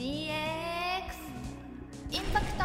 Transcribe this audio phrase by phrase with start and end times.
[0.00, 0.32] DX
[2.10, 2.64] インパクト。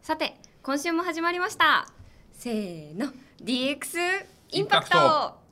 [0.00, 1.86] さて今週も始まりました。
[2.32, 3.12] せーの。
[3.44, 3.98] DX
[4.52, 4.96] インパクト。
[4.96, 5.45] インパク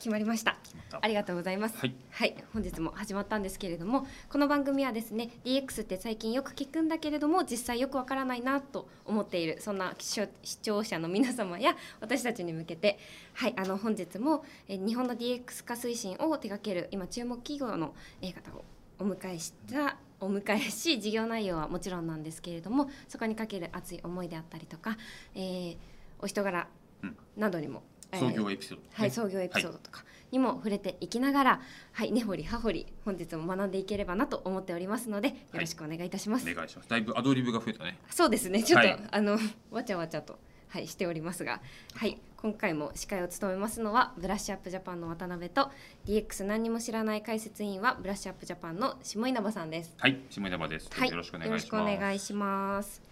[0.00, 0.56] 決まりました。
[0.90, 0.98] た。
[1.02, 1.76] ありがとうございます。
[1.78, 10.26] はい、本日も始まったんですけれどもこの番組はですね DX って最近よく聞くんだけれども実際よくわからないなと思っているそんな視
[10.62, 12.98] 聴者の皆様や私たちに向けて
[13.34, 13.54] はい。
[13.58, 18.64] あの本日もえ日本の DX 化推進を手掛ける今注目企業のえ方を
[18.98, 24.96] お迎えしたお迎えし事業内容はもちろんなんですけれどもそこにかける熱い思いであったりとか、
[25.34, 25.76] えー
[26.22, 26.68] お人柄
[27.02, 27.16] うん。
[27.36, 31.60] などにも、えー創業エピソード、はい、創業エピソードとかにも触れていきながら、
[31.92, 36.50] はい、根掘り葉掘り本日も学んでいければなと思っておりますのでよろしくお願いいたします。
[36.50, 36.88] お願いします。
[36.88, 37.98] だいぶアドリブが増えたね。
[38.10, 38.62] そうですね。
[38.62, 39.00] ちょっと、はい。
[39.10, 39.38] あの
[39.70, 40.38] わちゃわちゃと、
[40.68, 41.60] はい、しておりますが、
[41.94, 45.70] はい、今回も司会を務めますのはブラッシュアップジャパンの渡辺と
[46.06, 49.94] DX 何にも知らない解説委員はブラッシュアップジャパンの下稲葉さんです。
[49.98, 51.38] はい下稲葉です、はい、よろしくお
[51.84, 53.09] 願いします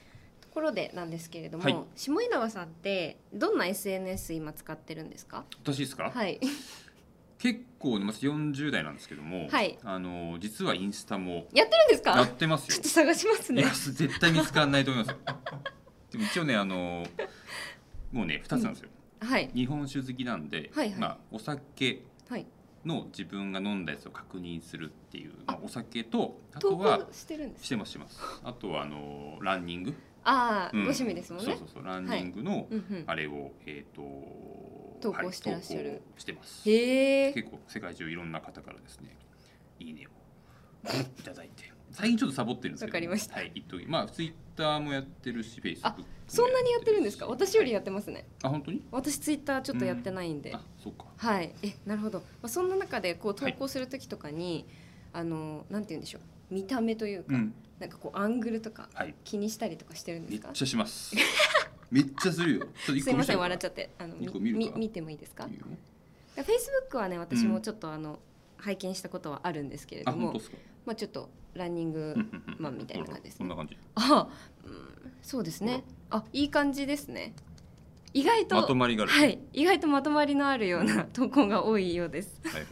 [0.59, 1.77] ころでなんですけれども、はい。
[1.95, 5.45] 下稲葉さんってどんな SNS 今使ってるんですか？
[5.63, 6.41] 私ですか、はい。
[7.39, 9.79] 結構まず40代なんですけども、はい。
[9.85, 12.11] あの実はインスタもやってるんですか？
[12.17, 12.75] やってますよ。
[12.75, 13.63] ちょっと探しますね。
[13.63, 15.15] 絶対見つからないと思います。
[15.15, 15.19] よ
[16.11, 17.07] でも一応ねあの
[18.11, 18.89] もうね2つなんですよ、
[19.21, 19.49] はい。
[19.55, 20.99] 日本酒好きなんで、はいはい。
[20.99, 22.47] まあ、お酒はい。
[22.85, 28.19] の自分が飲んだやつを確認するっていう、まあ、お酒とあ投とは稿してるんですしてますしてます。
[28.45, 29.95] あとはあのランニング、
[30.29, 30.81] ああ、うん。
[30.81, 31.53] ご趣味ですもんね。
[31.53, 31.85] そうそうそう。
[31.85, 32.69] ランニングの、
[33.07, 34.03] あれをえっ、と
[35.01, 36.03] 投稿してらっしゃる。
[36.17, 36.69] してます。
[36.69, 39.17] へえ結構世界中いろんな方からですね
[39.79, 40.11] いいねを
[40.89, 41.73] いただいて。
[41.91, 42.91] 最近ちょっとサボってるんですけど。
[42.91, 43.37] わかりました。
[43.37, 47.25] はい一時まあツイッターもやってるしフェイスブッあクもそんなにやってるんですか？
[47.25, 47.29] し。
[47.31, 48.27] 私よりやってますね。
[48.43, 48.83] あ本当に？
[48.91, 51.07] 私ツイッターちょっとやってないんで、あそうか。
[51.17, 51.55] はい。
[51.63, 53.55] えなるほど、まあ、そんな中でこう投はい。
[53.55, 54.67] 稿する時とかに、
[55.15, 57.55] あのなんて言うんでしょう見た目というか、うん。
[57.79, 59.15] なんかこうアングルとかはい。
[59.25, 61.15] 気にしたりとかしてるんでめっすかちゃします。
[61.91, 62.67] めっちゃするよ。
[62.85, 63.91] すいません笑っちゃっって。
[63.99, 64.39] あの見るか？
[64.39, 65.47] み見てもいいですか？
[65.47, 65.67] いいよ。
[66.35, 68.19] フェイスブックはね私もちょっとあの、
[68.59, 70.35] 拝見したことはあるんですけれども
[70.85, 72.15] まあちょっとランニング
[72.59, 73.39] マンみたいな感じですね。
[73.41, 73.77] こんな感じ。
[73.95, 74.29] あ、
[74.65, 75.83] うん、そうですね。
[76.11, 77.35] あ、いい感じですね。
[78.15, 79.13] 意外とまとまりがある。
[79.13, 82.41] はい、意外とまとまりのあるような投稿が多いようです。
[82.45, 82.67] はい。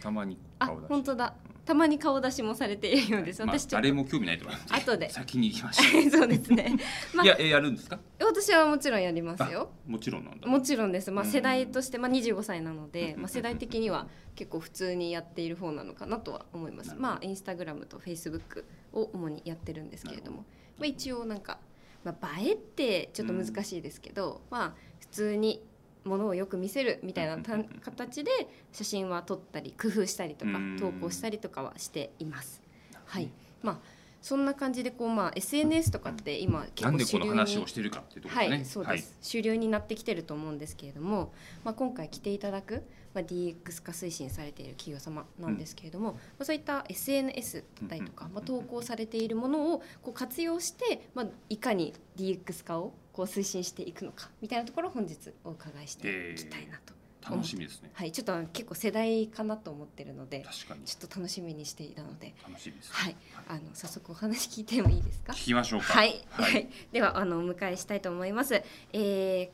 [0.00, 1.34] たまにあ、本当だ。
[1.64, 3.44] たまに顔出しもされているようです。
[3.44, 4.74] まあ私ちょも興味ないと思います。
[4.74, 5.08] 後で。
[5.10, 6.76] 先に行きましょと そうですね。
[7.14, 8.00] まういやえやるんですか？
[8.20, 9.70] あ、私はもちろんやりますよ。
[9.86, 10.48] もちろんなんだ。
[10.48, 11.10] もちろんです。
[11.10, 11.30] まあうん。
[11.30, 13.20] 世代としてまあ25歳なので、うん。
[13.22, 16.94] まあ世代的には結構普通にやっている方なのかなとは思います。
[16.96, 20.38] まあインスタグラムとフェイスブックを主にやってるんですけれども、
[20.78, 21.58] まあ一応なんか
[22.04, 25.62] まあ映えってちょっと難しいですけど、まあ普通に
[26.04, 28.30] ものをよく見せるみたいなたうん形で
[28.72, 30.76] 写真は撮ったり工夫したりとかうん。
[30.78, 32.62] 投稿したりとかはしています。
[33.06, 33.30] はい。
[33.62, 33.78] まあ
[34.22, 41.32] そんな感じでこうまあ SNS とかって今結なんでこの構主流に話をしてるかっていうところはい、そうです、主流になってきてると思うんですけれども、
[41.64, 42.84] まあ、今回来ていただく、
[43.14, 56.94] まあ、DX 化推進されている企業様なんですけれども、まあ、そういった SNS だったりとか、うんまあ、投稿されているものをこう活用して、まあ、いかに DX 化をこう推進していくのかみたいなところを本日お伺いしていきたいなと、
[57.30, 57.90] 楽しみですね。
[57.92, 60.80] はい、ちょっと結構世代かなと思ってるので確かに。
[60.84, 63.16] ちょっと楽しみにしていたので、楽しみですはい、
[63.48, 65.32] あの早速お話聞いてもいいですか？
[65.34, 65.92] 聞きましょうか。
[65.92, 66.62] はい、ははい。
[66.62, 68.62] い、ではあのお迎えしたいと思います。
[68.92, 69.48] えー、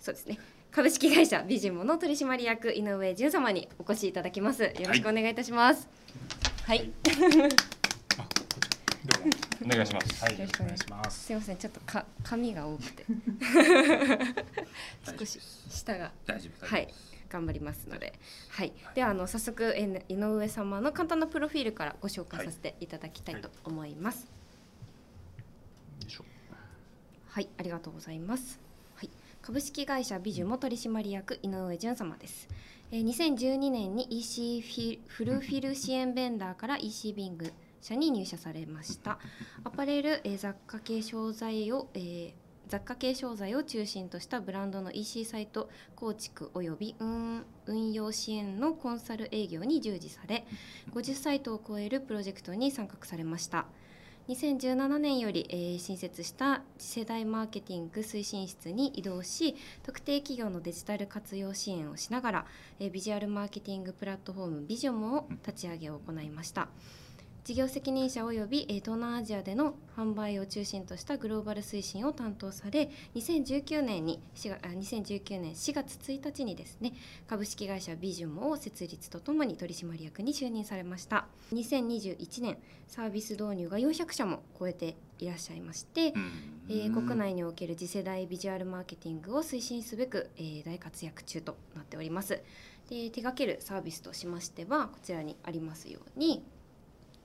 [0.00, 0.38] そうですね。
[0.72, 4.64] 株式会社ビジモの取締役井上淳様にお越しいただきます。
[4.64, 5.88] よろしくお願いいたします。
[6.64, 7.48] はい、どうも
[9.64, 11.24] お願いしますはい、よろしくお願いしします。
[11.24, 13.04] すいません、ちょっとか紙が多くて
[15.18, 16.88] 少し下が大丈夫はい
[17.34, 18.12] 頑張りますので、
[18.50, 18.72] はい。
[18.94, 24.28] ではあの早速えー井上様の簡単なプロフィールからご紹介させていただきたいと思います。
[26.16, 26.54] よい
[27.28, 28.60] はい、ありがとうございます。
[28.94, 29.10] はい、
[29.42, 32.48] 株式会社ビジュモ取締役井上淳様です。
[32.92, 37.52] えー、2012年に EC フィフルフィル支援ベンダーから EC ビング
[37.84, 39.18] 社に入社されました。
[39.62, 42.32] アパレル、えー雑貨系商材を、えー
[42.66, 50.46] 雑貨系商材を中心としたブランドの EC サイト構築及び運用支援のコンサル営業に従事され
[50.94, 53.66] 50サイトを超えるプロジェクトに参画されました
[54.28, 62.46] 2017年より、え新設した次世代マーケティング推進室に移動し特定企業のデジタル活用支援をしながら、
[62.80, 66.68] えビジュアルマーケティングプラットフォームビジョンを立ち上げを行いました
[67.44, 76.94] 事業責任者及びえー東南アジアでの販売を中心としたグローバル推進を担当され2019年に4月あ2019年4月1日にですね
[77.26, 81.26] 株式会社ビジョンを設立とともに取締役に就任されました。
[81.52, 82.56] 2021年
[82.88, 86.14] サービス導入が400社も超えていらっしゃいまして、
[86.70, 92.40] えー国内における次世代ビジュアルマーケティングを推進すべく、えー大活躍中となっております。
[92.88, 96.42] で手掛けるサービスとしましてはこちらにありますように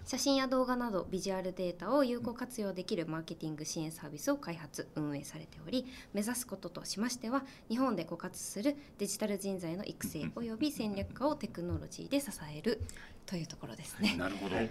[0.10, 5.86] 写真や動画などビジュアルデータを有効活用できるマーケティング支援サービスを開発運営されており
[6.16, 12.82] 目指すこととしましては日本で枯渇するデジタル人材の育成及び戦略化をテクノロジーで支える
[13.28, 14.16] というところですね。
[14.18, 14.56] なるほど。
[14.56, 14.68] はい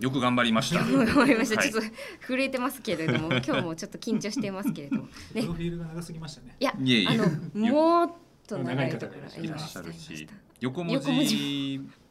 [0.00, 0.80] よく頑張りました。
[0.80, 1.58] わかりました。
[1.58, 1.88] はいちょっと
[2.26, 8.12] 震えてますけれども、 今日もちょっと緊張していますけれども、ねプロ、フィールが長すぎましたねいや、いえいえあのもっ
[8.46, 10.34] と長いところ長いらっしゃ今したるしいました。
[10.60, 11.10] 横文横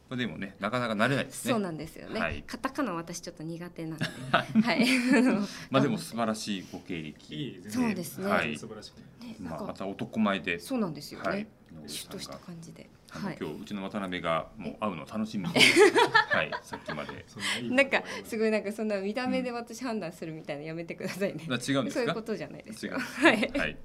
[0.08, 1.52] 文字でもね、なかなか慣れないですね。
[1.52, 2.20] そうなんですよね。
[2.20, 4.04] はいカタカナ私ちょっと苦手なんで、
[4.62, 4.86] はい。
[5.70, 7.34] まあでも素晴らしいご経歴。
[7.34, 10.58] いい全然そうですねはい素晴らしくね、まあまた男前で。
[10.60, 11.28] そうなんですよね。
[11.28, 11.46] はい。
[11.86, 13.36] シュッとした感じで、はい。
[13.40, 15.54] 今日うちの渡辺がもう会うの楽しみに。
[16.30, 16.50] はい。
[16.62, 17.24] さっきまで。
[17.68, 21.46] なんかすごいなんかそんな見た目で私判断するみたいなのやめてくださいね。
[21.50, 22.00] あ違うんですか？
[22.00, 22.92] そういうことじゃないですよ。
[22.92, 23.50] 違うはい。
[23.58, 23.76] はい。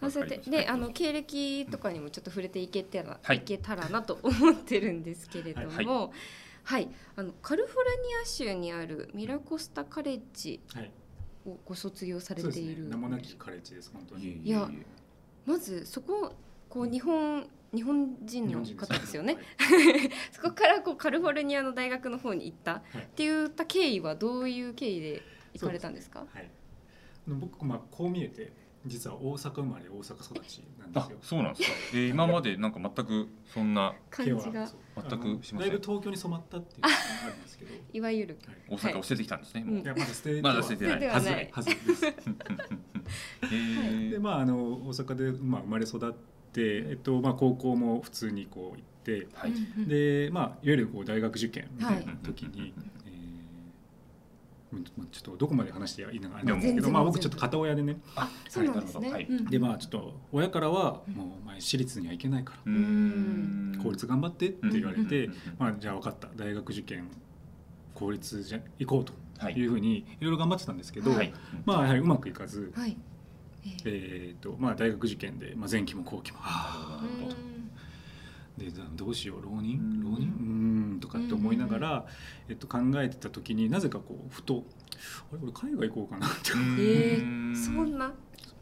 [0.00, 3.38] まそうやってであの経歴とかにもちょっと触れていけたら、はい。
[3.38, 6.12] い、けたらなと思ってるんですけれどはいも、
[6.64, 10.90] はい、あのカリフォルニア州にあるミラコスタカレッジはい。
[11.46, 12.66] をご卒業されそうですね。
[12.66, 14.42] ている、名もなきカレッジです本当に。
[14.44, 14.68] いや
[15.46, 16.34] まずそこ
[16.68, 20.10] こう日本日本人の方ですよね、はい。
[20.32, 22.72] そこからこうカリフォルニアの大学の方に行った。
[22.72, 22.98] はい。
[22.98, 25.22] って言った経緯はどういう経緯で
[25.54, 26.26] 行かれたんですか？
[26.30, 26.50] はい。
[27.26, 28.52] 僕まあこう見えて
[28.86, 31.76] 実は大阪生まれ大阪育ちなんですあよ、そうなんですか。
[31.92, 34.40] えー今までなんか全くそんな感じが。
[35.08, 35.58] 全くしません。
[35.58, 36.94] だいぶ東京に染まったっていうのが
[37.24, 38.38] あるんですけど、いわゆる。
[38.46, 38.56] はい。
[38.68, 39.64] 大阪を捨ててきたんですね。
[39.82, 39.86] い。
[39.86, 40.92] やまだ捨ててまだ捨ててない。
[40.94, 41.10] はない。
[41.10, 41.50] はずれ。
[41.52, 42.06] はずです。
[43.42, 44.10] えー。
[44.12, 46.12] でまああの大阪で、まあ、生まれ育っ
[46.52, 49.26] て、えっとまあ、高校も普通にこう行って
[50.26, 52.16] で、まあ、いわゆるこう大学受験みたいなはい。
[52.22, 52.72] 時に、
[55.10, 57.98] ちょっとどこまで話していいのかあれなんですけど、まあ、僕ちょっと片親でね。
[58.14, 59.10] あ、そうなんですね。
[59.10, 59.26] はい。
[59.28, 59.44] うん。
[59.46, 66.28] でまあちょっと親からは「もうお前私立には行けないかうらん公立頑張って」って言われて、うんまあ、じゃあ分かった。
[66.36, 67.08] 大学受験
[67.94, 69.54] 公立じゃ行こうとはい。
[69.54, 71.32] いうふうにいろいろ頑張ってたんですけど、はい。
[71.64, 72.96] まあやはりうまくいかず、はい。
[73.64, 77.59] えーえーとまあ、大学受験で、まあ、前期も後期も「ああ
[78.64, 79.78] でどうしよう浪人？
[79.78, 80.00] うん。
[80.02, 80.28] 浪人？
[80.28, 82.06] うーんとかって思いながら、
[82.48, 84.64] えっと、考えてた時になぜかこうふと
[85.32, 85.38] 「あれ？
[85.42, 88.12] 俺海外行こうかな」って、えー、そんな？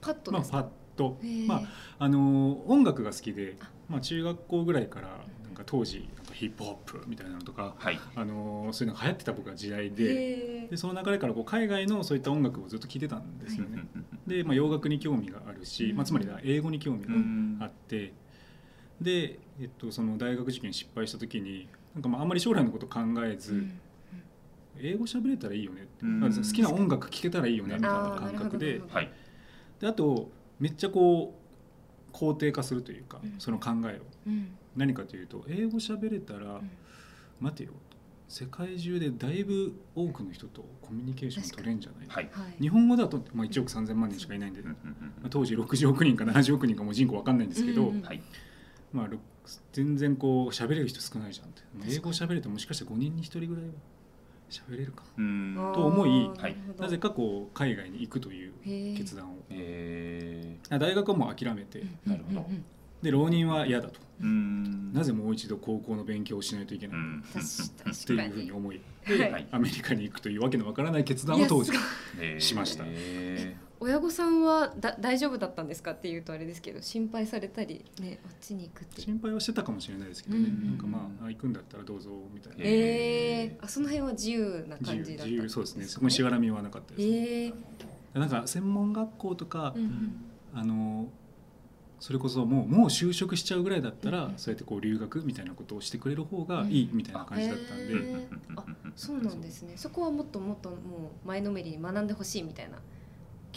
[0.00, 0.62] パッとまあ、ですか？
[0.62, 1.46] パッと、えー。
[1.46, 1.62] まあ
[1.98, 5.08] あのー音楽が好きであ、まあ、中学校ぐらいから
[5.44, 7.98] なんか当時なんかヒップホップみたいなのとか、はい。
[8.14, 10.70] あのーそういうのが流行ってた僕は時代でえー。
[10.70, 13.82] でその流れからこう海外のそういった音楽をずっと聴いてたんですよね。
[14.26, 17.04] で、まあ、洋楽に興味があるし、まあ、つまり英語に興味
[17.58, 18.12] があって
[19.00, 23.80] で、えっと、その大学受験失敗した時になんかまああんまり将来のこと考えず、うん
[24.80, 26.20] 英語喋れたらいいよねうん。
[26.20, 28.74] まあ好きな音楽聴けたらいいよねみたいな感覚で。
[28.74, 28.94] るほど。
[28.94, 29.12] はい。
[29.80, 30.30] であと
[30.60, 31.34] めっちゃこ
[32.12, 33.34] う肯定化するというか、うん。
[33.38, 34.02] その考えを。
[34.26, 34.56] うん。
[34.76, 36.70] 何かというと英語喋れたら、ん。
[37.40, 37.72] 待てよ。
[38.28, 42.28] 世界中でだいぶ多くの人とコミュニケーション取れんじゃないはい。
[42.30, 42.62] はい。
[42.62, 44.74] 日本語だと、まあ、1億3,000万人しかいないんで、ま
[45.24, 48.02] あ当時60億人か70億人かもう人口わかんないんですけど、うんうん。
[48.02, 48.22] はい。
[48.93, 49.19] まあ、ろ
[49.73, 51.62] 全然こう喋れる人少ないじゃんって。
[51.90, 53.70] 英語喋れてもしかして5人に1人ぐらいは
[54.51, 55.05] 喋れるか
[55.74, 58.53] と思いはいななぜかこう海外に行くという
[58.96, 59.36] 決断を。
[59.51, 61.84] え大学はもう諦めて。
[62.06, 62.46] なるほど。
[63.03, 64.01] で浪人は嫌だと。
[64.20, 64.93] ーうん。
[64.93, 69.32] なぜもう一度高校の勉強をしないといけないっていうふうに思いはい。
[69.32, 71.72] はいアメリカに行くというわけのわからない決断を当時
[72.39, 72.84] しました。
[72.86, 79.01] え親御さんはだ大丈夫だったんですかっていうとあれですけど心配されたりねあっちに行くって。
[79.03, 80.67] 心配はしてたかもしれないですけどね、うん。
[80.67, 85.85] なんかまああ行くんだったらどうぞみたいな、えー、あその辺は自由な感じだった自由そうですね。
[85.85, 88.19] そこにしがらみはなかったです、えー。
[88.19, 90.25] なんか専門学校とか、うんうん。
[90.55, 91.08] あの
[92.01, 98.27] それこそもうもう就職しちゃうぐらいだったら、うんそうやってこう留学みたいなことをしてくれる方がいいみたいな感じだったんで、へー。
[98.56, 99.73] あそうなんですね。
[99.77, 100.79] そこはもっともっともう
[101.27, 102.79] 前のめりに学んでほしいみたいな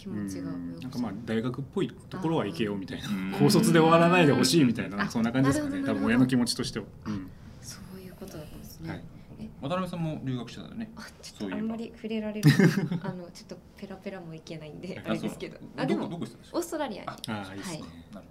[0.02, 0.80] 気持ちがうん。
[0.80, 5.84] なんかまあ大学っぽいところは行けよみたいなうん高卒で終わらないでほしいみたいなあそんな感じですかね。
[5.84, 6.86] 多分親の気持ちとしては。
[7.06, 7.30] うん。
[7.60, 9.04] そういうことだったんですね、はい。
[9.40, 9.48] え？
[9.60, 10.90] 渡辺さんも留学してたよね。
[10.96, 12.50] あちょっとあんまり触れられる。
[13.02, 15.58] あのちょっとペラペラもいけないんであれですけど。
[15.76, 17.08] あでもオーストラリアに。
[17.28, 17.82] あいいですね、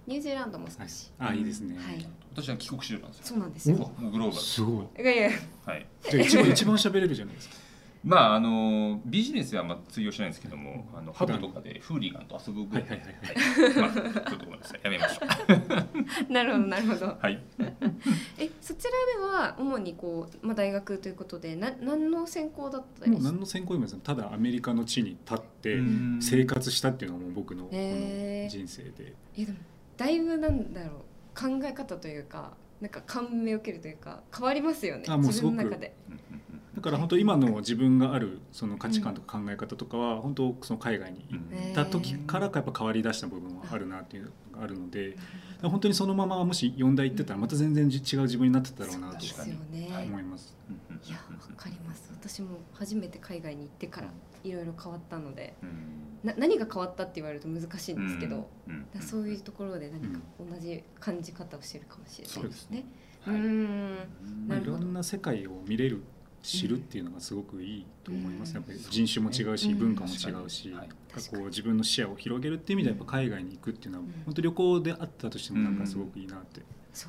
[0.06, 0.74] ニュージーランドもはい。
[0.78, 2.06] 少し、あいいですね、はい。
[2.34, 3.24] 私は帰国子女なんですよ。
[3.24, 3.76] そうなんですよ。
[3.76, 4.60] もうグローバルす。
[4.60, 5.02] ごい。
[5.02, 5.30] いやいや。
[5.64, 7.61] はいじゃあ一番一番喋れるじゃないですか
[8.04, 13.82] まああのビジネスはま通用しないんですけどもあのハブとかでフーリガンと遊ぶ分はいはいはいはい。
[13.82, 14.80] は いまあちょっとごめんなさい。
[14.82, 15.20] やめましょ
[16.28, 16.32] う。
[16.32, 17.06] なるほどなるほど。
[17.20, 17.40] はい。
[18.38, 26.18] えそちらでは主にこう、まあ、大学ということでな何の専攻だったりもう何の専攻でもないですただアメリカの地に立ってうん。
[26.20, 29.14] 生活したっていうのがもう僕のこの人生で。
[29.36, 29.58] いやでも
[29.96, 31.00] だいぶなんだろう
[31.34, 35.94] 考え方というかなんか感銘を受けるというか変わりますよねあもう自分の中で。
[36.08, 36.42] うんうんうん
[36.74, 45.16] だから本当今の自分があるその価値観とか考え方とかは本当その海外に行った時からやっぱ変わり出した部分はあるなっていうのがあるので
[45.62, 49.18] 本当にそのままもし4大行ってたらまた全然違う自分になってただろうなと
[50.06, 50.56] 思います。
[51.04, 52.10] いやわかります。
[52.14, 54.08] 私も初めて海外に行ってから
[54.42, 56.02] いろいろ変わったのでうん。
[56.24, 58.48] な何が変わったって言われると難しいんですけど、
[59.00, 62.84] そういうところで何か同じ感じ方をしてるかもしれないですね。
[63.26, 63.40] うはい。
[63.40, 63.96] ーん
[64.46, 66.02] まあ、ないろんな世界を見れる
[66.42, 68.56] 知るっていうのがすごくいいと思います、うん。
[68.56, 69.78] やっぱり人種も違うし、うん。
[69.78, 70.72] 文化も違うし、
[71.30, 74.12] こう自分の視野を広げるっていう意味ではやっぱ海外に行くっていうのは、うん。
[74.26, 76.60] 本当旅行であったとしてもなんかすごくいいなって、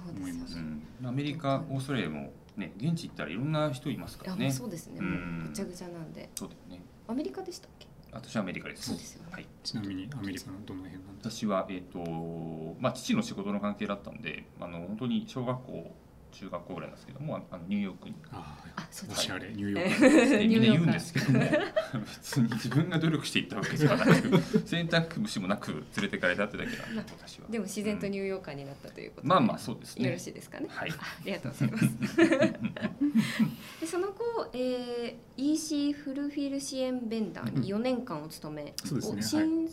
[0.10, 0.56] 思います。
[0.56, 0.62] ね。
[1.02, 1.08] うん。
[1.08, 4.52] アメリカオーストラリアもね現地行ったらいろんな人いますからね。
[4.52, 5.00] そうですね。
[5.02, 6.30] ぐちゃぐちゃなんで。
[6.36, 6.86] そうだよね。
[7.08, 7.88] アメリカでしたっけ？
[8.12, 8.90] 私はアメリカです。
[8.90, 9.30] そうですよね。
[9.32, 9.48] はい。
[9.64, 15.96] ちなみにアメリカのどの辺なんです私は、えーとまあ、父の仕事の関係だったんであの本当に小学校
[16.34, 18.16] 中学校ぐらいなんですけどもあのニューヨークに。
[18.16, 20.38] かあ、そうですおしゃれニューヨえーク。
[20.38, 27.48] でみんな言うんですけども別 に自分が努力していったわけではなく選択肢もなく連れてかれたってだけなんで私は。
[27.50, 29.28] でも自然とうんニューヨーカーになったということで。
[29.28, 30.06] まあまあそうですね。
[30.06, 30.68] よろしいですかね。
[30.70, 30.92] はい。
[30.92, 31.84] あありがとうございます。
[33.82, 39.20] でその後、えー、EC フルフィル支援ベンダーに4年間を務め、そうですね。
[39.20, 39.70] お新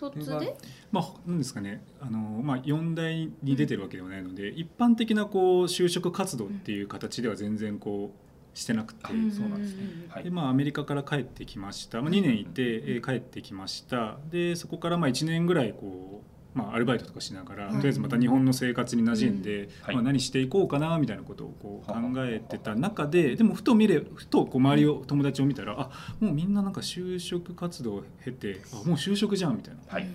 [0.00, 0.54] 卒で、はい
[0.90, 1.82] まあなんですかね。
[2.00, 9.14] あの、まあ、4大に出てるわけではないので、一般的なこう就職活動っていう形では全然こうしてなくて、あそ
[9.44, 9.82] うなんですね。
[10.08, 10.24] はい。
[10.24, 14.18] でまあ、アメリカから帰ってきました、まあ、2年いて、えー帰ってきました。
[14.30, 17.72] でそこからまあ1年ぐらいこう、まあ、アルバイトとかしながら、はい。
[17.74, 19.94] とりあえずまた日本の生活に馴染んで、はい。
[19.94, 29.80] まあ、何していこうかなみたいなことをこう考えてた中ででもふと見れふとこう周りを友達を見たらあもうみんななんか就職活動を経てあもう就職じゃんみたいな。
[29.86, 30.02] はい。
[30.02, 30.12] だか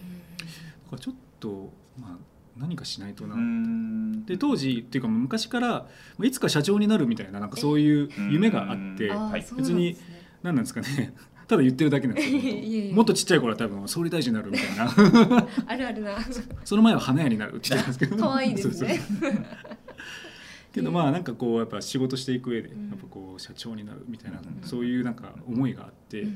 [0.94, 2.18] らちょっと、まあ、
[2.58, 4.26] 何かしないとな、うん。
[4.26, 5.88] で当時っていうか昔からま
[6.24, 9.32] あいつか社長になるみたいななんかそういう夢があってうん。
[9.32, 10.06] はいあーそうなんですね。
[10.44, 11.14] 何なんですかね
[11.48, 12.94] ただ言ってるだけなんですよ。
[12.96, 15.48] もっとちっちゃい頃は多分総理大臣になるみたいな。
[15.68, 16.18] あるあるな。
[16.64, 18.18] その前は花屋になるって言ってたんですけど。
[18.18, 19.00] 可愛いですね。
[20.74, 22.92] けどまあなんかこうやっぱ仕事していく上でやうん。
[22.94, 24.68] っぱこう社長になるみたいなうん。
[24.68, 26.28] そういうなんか思いがあって。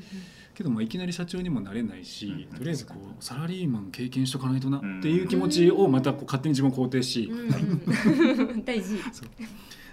[0.54, 7.30] けどまあいきなり社長にもなれないしうんとりあえずこうサラリーマン経験しとかないとなっていう気持ちをまたこう勝手に自分を肯定し。
[8.64, 8.96] 大事。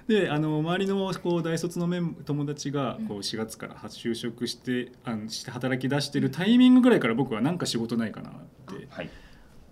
[0.07, 8.33] であの周りのこう大卒のメン友達がこうう4月から就職してあのして働き出してるタイミングぐらいから僕はなんか仕事ないかなっ
[8.77, 8.87] て。
[8.89, 9.09] はい。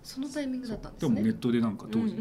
[0.02, 1.22] そのタイミングだったんでですもね。
[1.22, 2.20] ネットでなんか当時うん。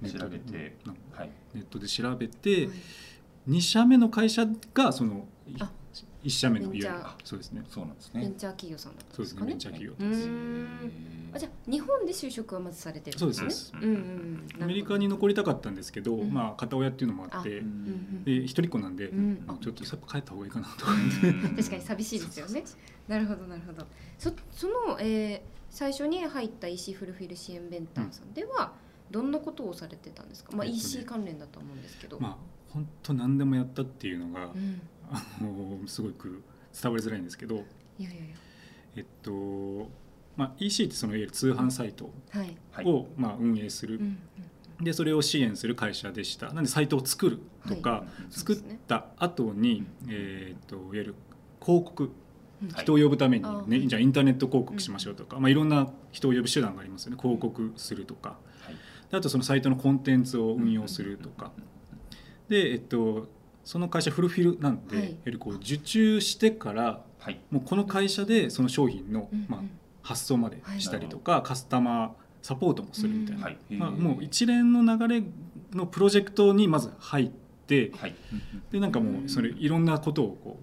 [0.00, 0.76] ネット調べて
[1.12, 1.30] はい。
[1.54, 2.76] ネットで調べてはい。
[3.50, 5.26] 2社目の会社がその
[6.24, 9.46] あ1社目のベンチャーいわゆるそうですねそうなんですねベンチャー企業さんだったんそうですかね。
[9.48, 13.78] ベンチャー企業うーんあじゃあ日本で就職はまずされてるんそうですね。
[13.82, 14.62] うんう。
[14.62, 17.62] アメリカに残りたかったんですけど、うんまあ片親っていうのもあって
[18.24, 22.64] で一人っ子なんで、うんあちょっとやっぱ帰った方がいいかなとうん確かに寂しいですよね。
[23.08, 23.86] なるほどなるほど。
[24.18, 28.74] そその、えー最初に入った EC フルフィル支援ベンターさんでは、
[29.10, 30.56] どんなことをされてたんですか？
[30.56, 32.20] まあ EC 関連だと思うんですけど。
[32.20, 32.36] まあ
[32.70, 34.80] 本当何でもやったっていうのが、うん。
[35.10, 36.42] あのすごく
[36.80, 38.34] 伝わりづらいんですけど、いやいやい
[38.96, 39.88] えっと
[40.36, 42.10] まあ、EC ってそのいわゆる通販サイト
[42.84, 44.18] を、まあ、運営する、うん
[44.80, 46.52] でそれを支援する会社でした。
[46.52, 48.32] なんでサイトを作るとか、はい。
[48.32, 48.56] 作っ
[48.88, 51.14] た後に、えっといわゆる
[51.62, 52.10] 広告
[52.76, 57.18] 人を呼ぶために、あねじゃあインターネット広告しましょうとか、まあ、いろんな人を呼ぶ手段がありますよね。
[57.22, 58.30] 広告するとか。
[58.62, 58.74] はい。
[59.10, 61.52] であとそのサイトのコンテンツを運用するとか、
[62.48, 63.28] で、えっと、
[63.64, 65.06] その会社フルフィルなんで、はい。
[65.06, 67.40] いわゆるこう受注してからはい。
[67.50, 69.46] もうこの会社でその商品の、うんうん。
[69.48, 69.60] まあ、
[70.02, 72.10] 発送までしたりとか、カスタマー
[72.42, 73.58] サポートもするみたいな、はい。
[73.70, 75.22] まあ、もう一連の流れ
[75.72, 77.30] のプロジェクトにまず入っ
[77.66, 78.14] てはい。
[78.70, 80.58] でなんかもうそれいろんなことをこ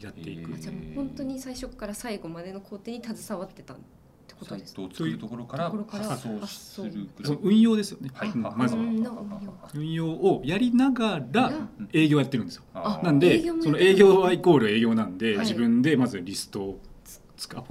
[0.00, 4.01] うやっていく、じゃあもう本当に最初から最後までの工程に携わってたってってことです
[4.44, 8.30] サイトを作るところからところから発送するぐらい運用ですよね、はい。
[8.30, 8.42] うん。
[8.42, 10.06] まず運用。
[10.06, 11.88] をやりながらうん。
[11.92, 12.64] 営業やってるんですよ。
[12.74, 15.46] なんで営業もその営業はイコール営業なんで、はい。
[15.46, 16.80] 自分でまずリストを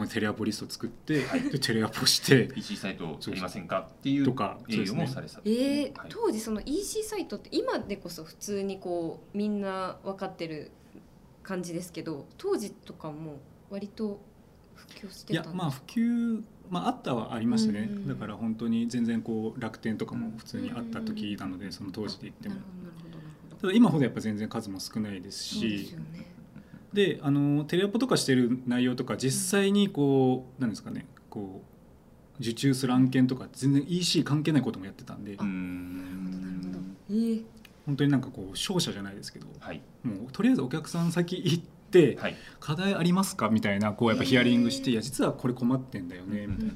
[0.10, 3.88] テレアポリストを作って、でテレアポして EC サイトをやりませんか？
[3.90, 5.42] っていうとか営業もされてた。
[5.46, 6.10] えーはい。
[6.10, 10.72] 当時その EC サイトって今でこそ普通にこうみんな分かってる
[11.42, 14.20] 感じですけど当時とかも割と
[14.76, 15.34] 普及してたんですか？
[15.34, 22.56] いやまあ普及、まあ、あったはありましたね、うんうんだから本当に全然こう楽天とかも普通にあった時なので、その当時で言っても。
[23.62, 25.92] ただ今ほどやっぱ全然数も少ないですし。
[25.92, 26.32] よね。
[26.94, 31.62] であのテレアポとかしてる内容とか実際にこうなんですかねこ
[32.38, 35.36] う受注する案件とか全然 EC 関係ないこともやってたんで。
[37.86, 39.48] 本当になんかこう商社じゃないですけど。
[39.60, 39.82] はい。
[40.04, 41.81] もうとりあえずお客さん先行って
[42.20, 42.36] はい。
[42.60, 43.50] 課題ありますか？
[43.50, 46.70] みたいなこうやっぱヒアリングして「へーいや実はこれ困ってんだよね」うんみたい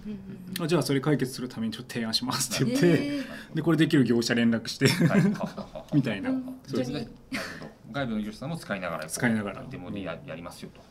[0.59, 3.23] なあじゃあそれ解決するためにちょっと提案します」って言って、え。
[3.55, 4.87] でこれできる業者連絡して
[5.93, 6.29] みたいな。
[6.31, 6.43] うん。
[6.67, 7.07] そうですね。
[7.31, 7.71] なるほど。
[7.93, 9.63] 外部の業者さんも使いながら使いながら。
[9.69, 10.81] デモでややりますよと。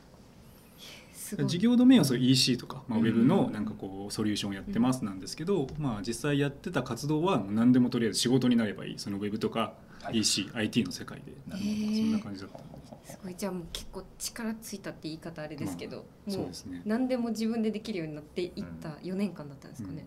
[1.47, 3.09] 事業ドメインはそう EC とか、まあ、ウうん。
[3.09, 8.99] ェブのなんかこうソリューションをやってますなんですけど、まあ、実際やってた活動は何でもとりあえず仕事になればいい。
[8.99, 10.19] そのウェブとかはい。
[10.19, 11.33] EC、IT の世界で。
[11.51, 12.59] そんな感じだった
[13.05, 13.35] すごい。
[13.37, 16.47] じゃあもう結構力ついたって言い方あれですけど、もうそう
[16.85, 20.07] 何でも自分でできるようになっていった4年間だったんですかね、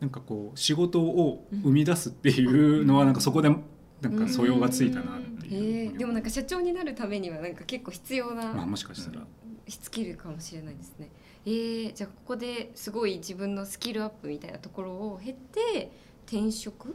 [0.00, 9.26] なんかこう仕事を生み出すっていうのはなんかそこでなんか素養がついたなってへいうえでもなんか社長になるためにはなんか結構必要まあなもしかしたら。
[9.68, 11.10] スキルかもしれないですね。
[11.46, 15.92] えー、じゃあここですごい自分のスキルアップみたいなところを経て
[16.26, 16.94] 転職、うん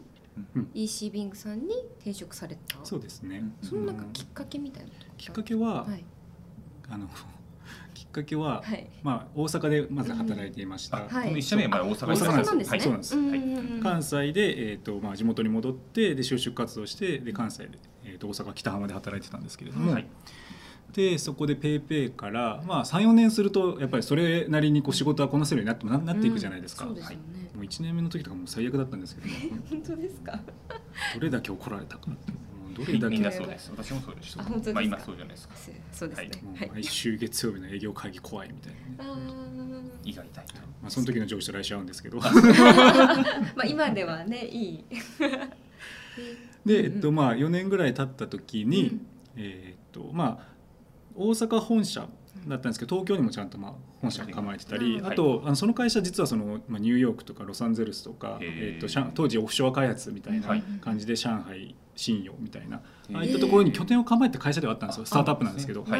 [0.74, 2.78] EC ビングさんに転職された。
[2.84, 3.38] そうですね。
[3.62, 3.68] うん。
[3.68, 6.04] そのなんかきっかけみたいなきっかけは、はい。
[6.90, 7.10] あの
[7.94, 8.88] きっかけは、はい。
[9.04, 11.28] まあ、大阪でまず働いていました、あはい。
[11.28, 12.50] この一社目はまだ大阪大阪なんです。
[12.50, 12.70] なんですね。
[12.70, 13.16] はいそうなんです。
[13.16, 20.08] んうんうん関西で、えーとまあ、地元に戻ってで就職活動してで関西で、えー、と大阪北浜で働いてたんですけれども、はい。
[20.94, 26.96] でそこで PayPay ペイペイから、まあ、34年するとやっぱりそれなりにこう仕事はこなせるようになってななっていくじゃないですか、うん。
[26.96, 27.45] そうですよね。
[27.56, 29.28] もう1年目の時とかもう最悪だったんですけど。
[29.70, 30.40] 本当ですか？
[31.16, 32.34] どれだけ怒られたかって
[32.74, 33.16] どれだけ。
[33.16, 33.72] みんなそうです。
[33.76, 34.42] 私もそうでした。
[34.42, 34.74] あ本当ですか？
[34.74, 35.56] まあ今そうじゃないですか。
[35.56, 36.30] すそうですね。
[36.58, 36.70] はい。
[36.72, 38.74] 毎週月曜日の営業会議怖いみたい
[39.08, 42.18] なね、胃が痛いとまあ、その時の上司と来週会うんですけど。
[42.20, 44.84] まあ今ではねいい。
[46.66, 49.08] で、えっとまあ、4年ぐらい経った時に、うん。
[49.38, 50.56] えーっとまあ
[51.18, 52.10] 大阪本社
[52.48, 60.64] だったんですけど東京にもちゃんとまあ本社構えてたり、うんあとあのその会社実はその、まあ、ニューヨークとかロサンゼルスとか、えと上当時オフショア開発みたいなはい。
[60.82, 62.82] 感じで上海信用みたいな、
[63.14, 65.06] ああいったところに拠点を構えて会社ではあったんですよ。
[65.06, 65.98] スタートアップなんですけど、ベ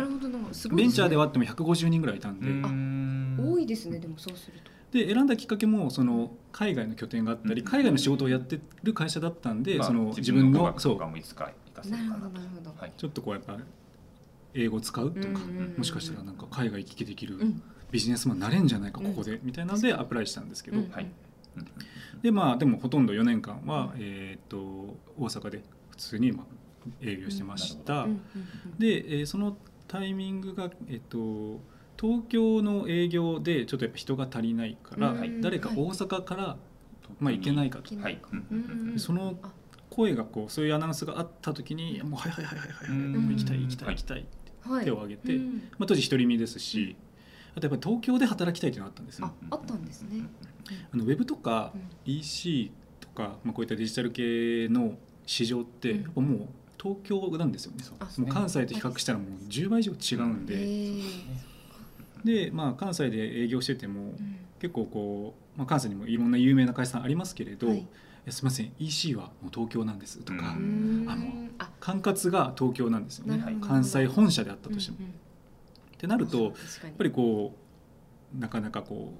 [0.86, 3.42] ンチャーでははあっても150人ぐらいいたんで。
[3.42, 4.72] 多いですねでもそうすると。
[4.92, 7.68] で選んだきっかけもその海外の拠点があったり、うん。
[7.68, 12.04] 海外の仕事をやってる会社だったんで、まあその自自分のそうとかもいつか活かせなる。
[12.78, 12.94] はい。
[12.98, 13.58] ちょっとこうやっぱ
[14.56, 15.40] 英語使うとか、
[15.78, 17.62] もしかしたらなんか海外行き来できるうん。
[17.92, 20.90] ビジネスマンになれんじゃないかうんここで、みたいなのでアプライしたんですけど、うん。
[20.90, 21.04] はい。
[21.04, 21.66] うん
[22.22, 24.58] でまあでもほとんど4年間は、えー、と
[25.16, 26.46] 大阪で普通にまあ
[27.02, 28.10] 営業してました、うん。
[28.10, 28.22] うん
[28.80, 31.62] で、えーそのタイミングが、えー、と
[32.02, 35.42] 東京の営業でちょっとやっぱ人が足りないから、うん。
[35.42, 36.58] 誰か大阪から、
[37.20, 37.96] まあ、行けないかと。
[37.98, 38.20] はい。
[38.98, 39.50] そのあ。
[39.92, 43.96] 声がこうそういうアナウンスがあった時に「もうはいはいはいはいはい、行きたい行きたいはい。
[43.96, 44.28] 行きたい」はい
[44.84, 45.54] 手を挙げてうん。
[45.78, 46.96] まあ、当時独り身ですし、
[47.56, 49.28] あとやっぱり東京で働きたいというのがあったんですよ。
[49.50, 50.26] ああったんですね。
[50.94, 52.14] あのウェブとかうん。
[52.14, 56.48] EC とか、まあ、こういったデジタル系の市場ってもう
[56.82, 57.84] 東京なんですよね。
[58.00, 61.12] あもう関西と比較したらもう10倍以上違うんへで、ー。
[62.24, 64.38] でまあ関西で営業しててもうん。
[64.60, 67.86] 結構こう、まあ、関西にもいろんな有名な会社さんありますけれど「はい
[68.30, 71.06] すみません EC はもう東京なんです」とか、ううん。
[71.08, 71.45] あもうあ
[71.80, 73.58] 管轄が東京なんですよね。
[73.62, 74.98] 関西本社であったとしても。
[75.00, 75.12] うんうん。
[75.12, 75.14] っ
[75.98, 76.54] てなるとやっ
[76.98, 77.56] ぱりこ
[78.36, 79.14] うなかなかこ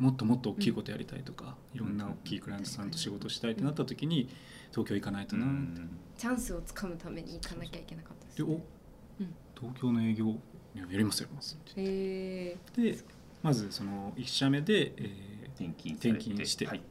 [0.00, 4.28] うもっともっと大きいことやりたいとか、いろんな大きいクライアントさんと仕事したいってなった時に
[4.70, 5.46] 東京行かないとな、
[6.18, 8.62] チャンスをつかむために行かなきゃいけなかったですでおね。
[9.58, 12.58] 東京の営業いややりますやりますってへえ。
[12.76, 13.04] 言ってで
[13.42, 16.66] まずその1社目で、え転勤されて転勤して。
[16.66, 16.82] はい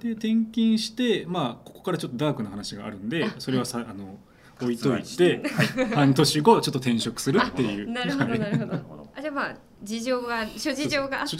[0.00, 4.18] で転勤してまあここからちょっとダークな話があるんであそれはさあの
[4.60, 5.42] 置いといて
[5.94, 7.86] 半年後ちょっと転職するっていう。
[7.86, 7.92] ど。
[7.92, 8.76] なるほどなるほなるど。
[8.88, 11.36] ほどあじゃあまあ事情が諸事情があって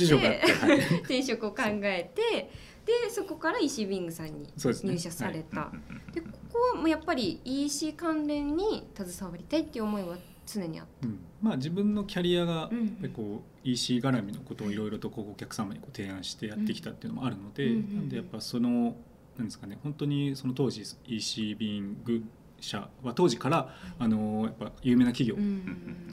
[1.02, 2.50] 転職を考えて
[2.86, 5.60] でそこから EC ビングさんに入社された。
[5.60, 10.16] うんうんうんでここはもうやっぱり EC 関連に携わりたいっていう思いは
[10.46, 11.18] 常にあっうん。
[11.42, 18.96] まあ、自分のキャリアがやっうんぱりこう EC 絡みのことをいろいろとこうお客様にこう提案してやってきたっていうのもあるので、なんでやっぱその
[19.36, 22.24] なんですかね本当にその当時 EC ビング
[22.60, 25.36] 社は当時からあのやっぱ有名な企業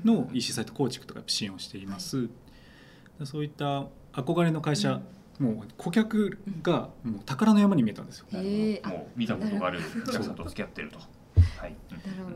[0.04, 2.30] の EC サイト構築とか支援をしています、
[3.24, 5.02] そういった憧れの会社、
[5.39, 8.88] もう顧客がもう宝の山に見えたんですよ、なるへー。
[8.88, 11.00] もう見たことがあるお客さんと付き合ってると。
[11.58, 11.76] はい。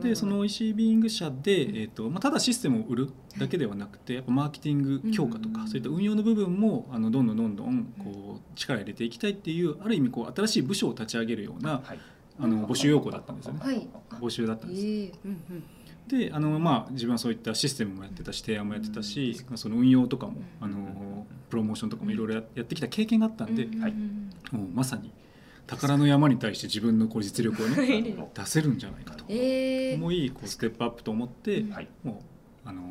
[0.02, 11.98] でその EC ビーイング社で、えーとまあ、ただシステムを売るだけではなくてやっぱマーケティング強化とか、うんそういった運用の部分もあのどんどんどんどんこう力を入れていきたいっていうある意味こう新しい部署を立ち上げるようなはい。
[12.42, 13.86] あの募集要項だったんですよね、はい。
[14.18, 14.86] 募集だったんです。
[14.86, 15.12] ええ。
[15.26, 15.64] うんうん。
[16.08, 23.92] であの、まあ、自分はそういったシステムもやってたし提案もやってたし、まあ、その運用とかもあのプロモーションとかもいろいろややってきた経験があったんで、うんはい
[24.50, 25.12] もうまさに
[25.70, 29.24] 宝の山に対して自分のこう実力をね 出せるんじゃないかと。
[29.28, 31.70] ええ思いこうステップアップと思って、うん。
[31.70, 31.88] はい。
[32.02, 32.22] も
[32.64, 32.82] うあの、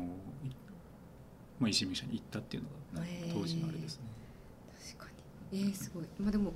[1.58, 4.04] まあ、石見社に行ったっていうのが当時のあれですね。
[4.96, 5.12] 確か
[5.52, 5.60] に。
[5.60, 6.04] えー、すごい。
[6.18, 6.54] まあでも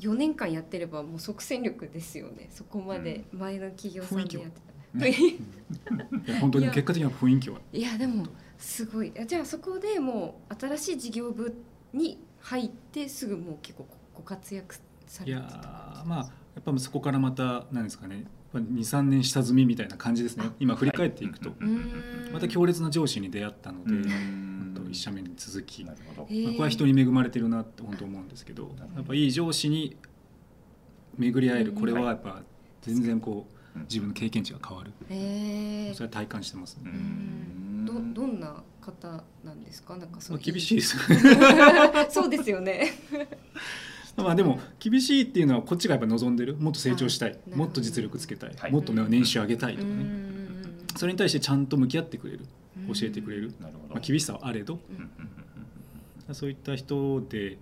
[0.00, 2.48] 4年間やってればもう即戦力ですよね。
[2.50, 5.10] そこまで前の企業さんでやってた、ね
[6.26, 7.60] いや本当に結果的には雰囲気は。
[7.72, 8.26] いやでも
[8.58, 9.12] すごい。
[9.26, 11.54] じゃあそこでもう新しい事業部
[11.92, 14.74] に入ってすぐもう結構ご活躍
[15.08, 18.26] さいやれてたーまあやっぱそこからまた何ですかね。
[18.54, 20.50] 23年下積みみたいな感じですね。
[20.58, 22.32] 今振り返っていくと、はうーん。
[22.32, 24.08] また強烈な上司に出会ったので、
[24.90, 26.26] 一社目に続き、まなるほど。
[26.30, 26.34] へ。
[26.34, 26.48] ー。
[26.48, 29.96] あこれは人に恵まれてるなって本当思うんですけどやっぱいい上司に
[31.18, 31.76] 巡り合えるうん。
[31.76, 32.42] これはやっぱ
[32.82, 33.82] 全然こううん。
[33.82, 34.92] 自分の経験値が変わる。
[35.10, 36.82] へえそれは体感してますね。
[36.86, 37.84] うん。
[38.14, 39.96] どどんな方なんですか？
[39.96, 40.96] なんかそまあ、の厳しいです。
[42.10, 42.90] そうですよね
[44.22, 46.56] まあでも厳しいっていうのはこっちがやっぱ望んでる。
[46.56, 47.38] もっと成長したい。
[47.54, 50.34] もっと実力つけたい、はいもっとね年収上げたいとかね、うん
[50.96, 52.40] それに対してちゃんと向き合ってくれる。
[52.88, 53.94] 教えてくれる、なるほど。
[53.94, 54.80] まあ、厳しさはあれど。
[56.32, 57.56] そういった人でや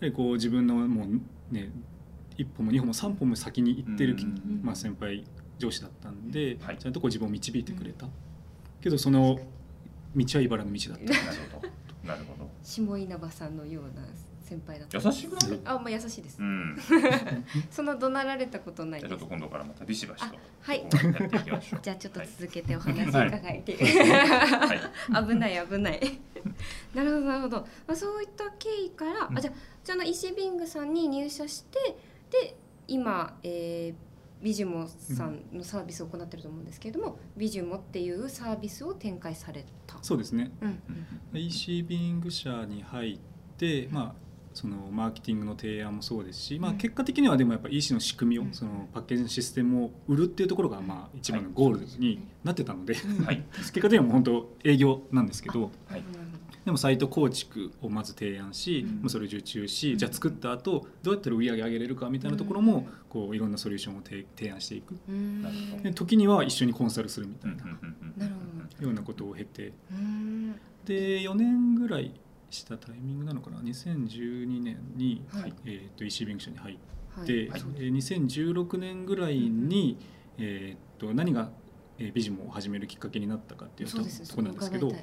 [0.00, 1.72] はりこう自分のもうね
[2.36, 5.24] 一歩も二歩も三歩も先に行ってる、うんまあ、先輩
[5.58, 6.78] 上司だったんで、はい。
[6.78, 8.06] ちゃんとこう自分を導いてくれた、
[8.80, 9.38] けどその
[10.16, 11.16] 道は茨の道だった、なる
[11.52, 12.08] ほど。
[12.08, 12.50] なるほど。
[12.62, 14.06] 下稲葉さんのような
[14.44, 14.98] 先輩だった。
[14.98, 15.60] 優しくない？
[15.64, 16.76] あまあ優しいです、うん。
[17.70, 20.80] そんな怒鳴られたことないじゃあちょっとです今度からまたビシバシとあはい。
[20.80, 20.90] やっ
[21.30, 21.80] ていきましょう。
[21.82, 22.28] じゃあちょっとはい。
[22.38, 24.74] 続けてお話伺いて、は
[25.22, 25.24] い。
[25.28, 26.00] 危ない危ない。
[26.94, 29.38] なるほどなるほど、まあ、そういった経緯から、うん。
[29.38, 31.78] あじゃあじゃあの石ビングさんに入社して
[32.30, 39.96] で今、えービジュモさんのサービスを行ってると思うんですけれども、ビジュモっていうサービスを展開された。
[40.02, 40.50] そうですね。
[40.60, 40.82] うん。
[41.32, 43.18] EC ビーイング社に入っ
[43.56, 44.14] て、まあ、
[44.54, 46.78] そのマーケティングの提案もそうですし、まあ、うん。
[46.78, 48.52] 結果的にはでもやっぱ EC の仕組みを、うん。
[48.52, 53.24] そのパッケージのシステムを売るっていうところがまあ一番のゴールになってたので、うん。
[53.24, 53.44] はい。
[53.58, 56.02] 結果的にはもう本当営業なんですけどはい。
[56.64, 59.00] でもサイト構築をまず提案し、うん。
[59.00, 59.98] まあそれを受注し、うん。
[59.98, 64.94] じゃあ作った後どうやったら売り上げ上げれるかみたいなところもこういろんなソリューションを提提案していく。
[65.08, 65.44] うん。
[65.94, 67.56] 時には一緒にコンサルするみたうんい
[68.18, 68.26] な
[68.80, 69.72] ようなことを経て。
[69.90, 70.54] うん。
[70.84, 72.12] で4年ぐらい
[72.54, 75.52] したタイミングなのかな？2012年に、はい。
[75.66, 76.76] えー、と EC ビング社に入っ
[77.16, 77.26] はい。
[77.26, 77.62] て、はい。
[77.76, 79.98] えー2016年ぐらいに、
[80.38, 81.50] えー、と何が、
[81.98, 84.04] えービジモンを始めるきっかけになったかっていうとこ
[84.38, 84.98] ろなんですけどはい。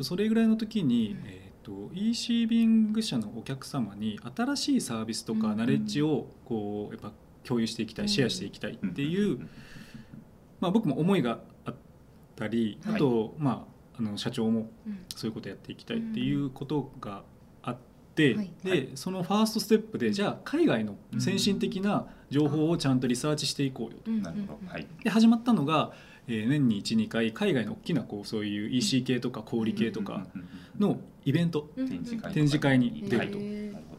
[0.00, 1.26] それぐらいの時に、うん。
[1.26, 5.56] えー、と EC ビング社のお客様に新しいサービスとかうん。
[5.58, 7.12] ナレッジをこうやっぱ
[7.44, 9.38] 共有していきたい、シェアしていきたいっていう、
[10.60, 11.74] まあ、僕も思いがあっ
[12.36, 14.98] たりあと、まあ、あの社長もうん。
[15.14, 17.22] そういうことやっていきたいっていうことが
[17.62, 17.76] あっ
[18.14, 18.50] て、はい。
[18.62, 18.88] で、はい。
[18.94, 24.10] そのファーストステップでじゃあ海外の先進的な情報をちゃんとリサーチしていこうよと。
[24.10, 24.22] うん。
[24.22, 24.70] なるほど。
[24.70, 24.86] はい。
[25.02, 25.92] で始まったのが、
[26.26, 30.40] えー年に12回海外の大きなこうそういう EC 系とか小売系とかうん。
[30.40, 30.48] うん。
[30.86, 30.96] うん。
[30.96, 31.88] のイベントうん。
[31.88, 32.34] 展示会とか。
[32.34, 33.38] 展示会に出ると。
[33.38, 33.96] へーなるほ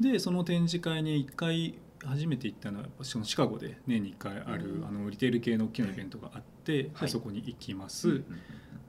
[0.00, 0.12] ど。
[0.12, 1.74] でその展示会に1回
[2.06, 4.86] 初めて行ったのはやっぱそのシカゴで年に1回あるうん。
[4.86, 7.06] あのリテール系の大きなイベントがあって、はい。
[7.06, 8.08] でそこに行きます。
[8.08, 8.24] うんうん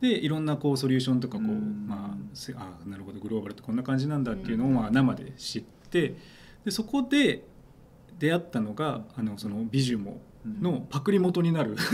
[0.01, 1.85] でいろんなこうソリューションとかこう、うん。
[1.87, 4.73] まあせあなるほどグローバルってこんな感じなんだっていうのをうん。
[4.73, 6.15] まあ生で知って
[6.65, 7.45] でそこで
[8.19, 10.61] 出会ったのがあのそのビジュモうん。
[10.61, 11.77] のパクリ元になる。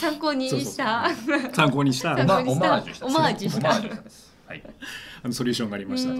[0.00, 1.10] 参考にした。
[1.52, 2.14] 参考にした。
[2.14, 3.06] オマージュした。
[3.06, 3.68] オマージュした。
[3.68, 4.34] オマージュです。
[4.46, 4.62] はい。
[5.24, 6.12] あのソリューションがありました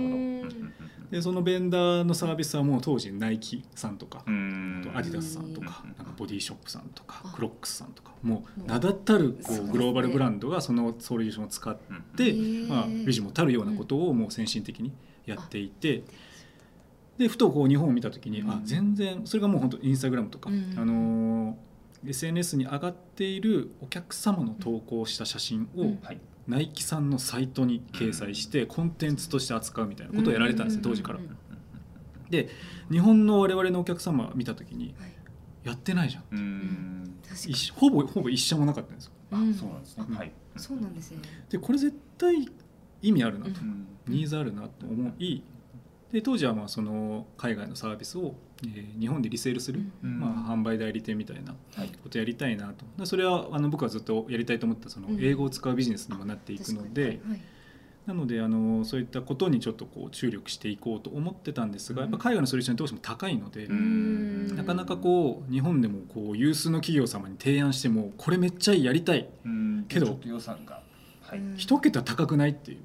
[1.10, 4.84] でそのベンダーのサービスはもう当時ナイキさんとか、うん。
[4.86, 5.94] あとアディダスさんとかうん。
[5.96, 7.32] なんかボディショップさんとかあ。
[7.32, 8.60] クロックスさんとかももう。
[8.62, 12.32] う名だたるこそうグローバルブランドがそのソリューションを使っうんて、
[12.68, 14.92] まあ、ビジモたるようなことをもう先進的に
[15.26, 16.04] やっていて。
[17.16, 18.50] でふとこう日本を見た時に、うん。
[18.50, 20.74] あ全然それがもう本当インスタグラムとか、うん。
[20.76, 21.54] あのー
[22.06, 25.96] SNS に上がっているお客様の投稿した写真を、
[26.46, 31.20] ナイキさんのサイトに掲載してコンテンツとして扱うみたいなことをやられてたんですよ当時から。
[32.30, 32.48] で
[32.90, 35.14] 日本の我々のお客様見た時にはい。
[35.64, 36.24] やってないじゃん
[37.74, 39.12] ほぼほぼ一社もなかったんですよ。
[39.32, 39.54] あうん。
[39.54, 40.04] そうなんですね。
[40.08, 40.14] うん。
[40.14, 40.32] はい。
[40.56, 41.18] そうなんですね。
[41.48, 42.46] でこれ絶対
[43.00, 43.60] 意味あるなと、
[44.06, 45.42] ニーズあるなと思い
[46.14, 50.20] で当時はまあその海外のサービスを、えー日本でリセールする、うん。
[50.20, 51.88] まあ、販売代理店みたいなはい。
[52.02, 52.86] ことやりたいなと。
[52.98, 55.18] でそれはあの僕はずっとやりたいと思ったそのうん。
[55.20, 57.40] 英語を使うビジネスにもなっていくので、確はい
[58.06, 64.54] なのであのそういったことにちょっとこう注力していこうと思ってたんですがやっぱ海外のソリューションどうしても高いので、うん。
[64.56, 69.26] なかなかこう日本でもこう有数の企業様に提案してもこれめっちゃやりたい。
[69.44, 69.86] うん。
[69.88, 70.93] けど予算がはいうん
[71.56, 72.78] 一桁高くないっていう。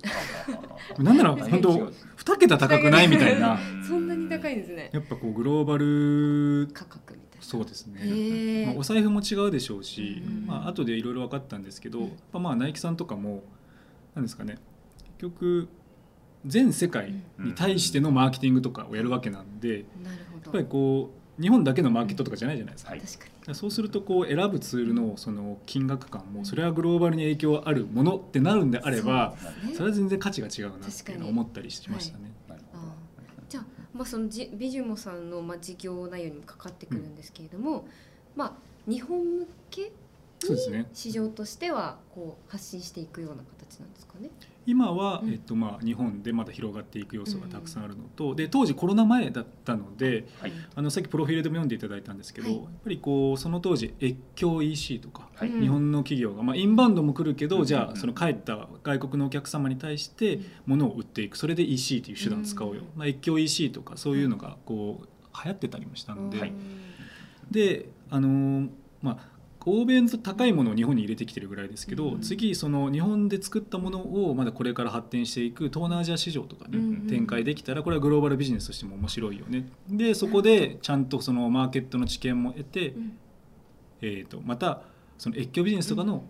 [0.97, 3.59] あなんなら全 本当二桁高くないみたいな。
[3.88, 4.89] そんなに高いんですね。
[4.93, 7.45] やっぱこうグローバル価格みたいな。
[7.45, 10.45] そうですね、へまあ、お財布も違うでしょうし、うん。
[10.45, 12.05] まあ後でいろいろ分かったんですけど、うん。
[12.05, 13.43] やっぱまあナイキさんとかも
[14.15, 14.57] なんですかね
[15.19, 15.69] 結局
[16.45, 20.43] 全世界に対してのマーケティングとかをやるわけなんで、なるほど。
[20.43, 22.91] やっぱりこう日本だけのマーケットとかじゃないじゃないですか。
[22.91, 23.01] はい。
[23.01, 29.36] 確かにそうするとこう選ぶツールのその金額感もそれはグローバルに影響あるものってなるんであれば
[29.73, 32.32] それは全然価値が違うなっていうのを思ったりしましたね。
[32.47, 32.93] なるほあ
[33.47, 37.88] じゃあ、まあ、そのじビジュモさんの、まあ、事業内容にもかかってくるんですけれども、
[38.36, 38.54] まあ、
[38.89, 39.91] 日本向け
[40.39, 40.88] そうですね。
[40.93, 44.30] 市場としてはこう発信していくような形なんですかね。
[44.69, 45.32] 今は、うん。
[45.32, 50.51] えっとまあ、日本でまだ広がっていく要素がたくさんあるのと、で当時コロナ前だったのでどはい。
[50.75, 52.58] あのさっきプロフィールでも読んでいただいたんですけど、はい。
[52.58, 55.49] やっぱりこうその当時越境 EC とか、はい。
[55.49, 57.65] うん日本の企業が、まあ、インバウンドも来るけど、うん。
[57.65, 61.38] じゃあその帰った外国のお客様に対して物を売っていく。
[61.38, 62.99] それで EC という手段を使おうよ、うん。
[62.99, 65.08] まあ、越境 EC とかそういうのがこう
[65.43, 66.53] 流行ってたりもしたので、はい。
[67.49, 68.69] であのー
[69.01, 72.22] まあ欧米の高いものを日本に入れてきてるぐらいですけど、うん。
[72.22, 79.67] 次その日本で作ったものをまだこれから発展していく東南アジア市場とかにうん展開できたらこれはグローバルビジネスとしても面白いよね。
[79.89, 83.17] でそこでちゃんとそのマーケットの知見も得て、うん。
[84.02, 84.82] えー、とまた
[85.17, 86.24] その越境ビジネスとかの、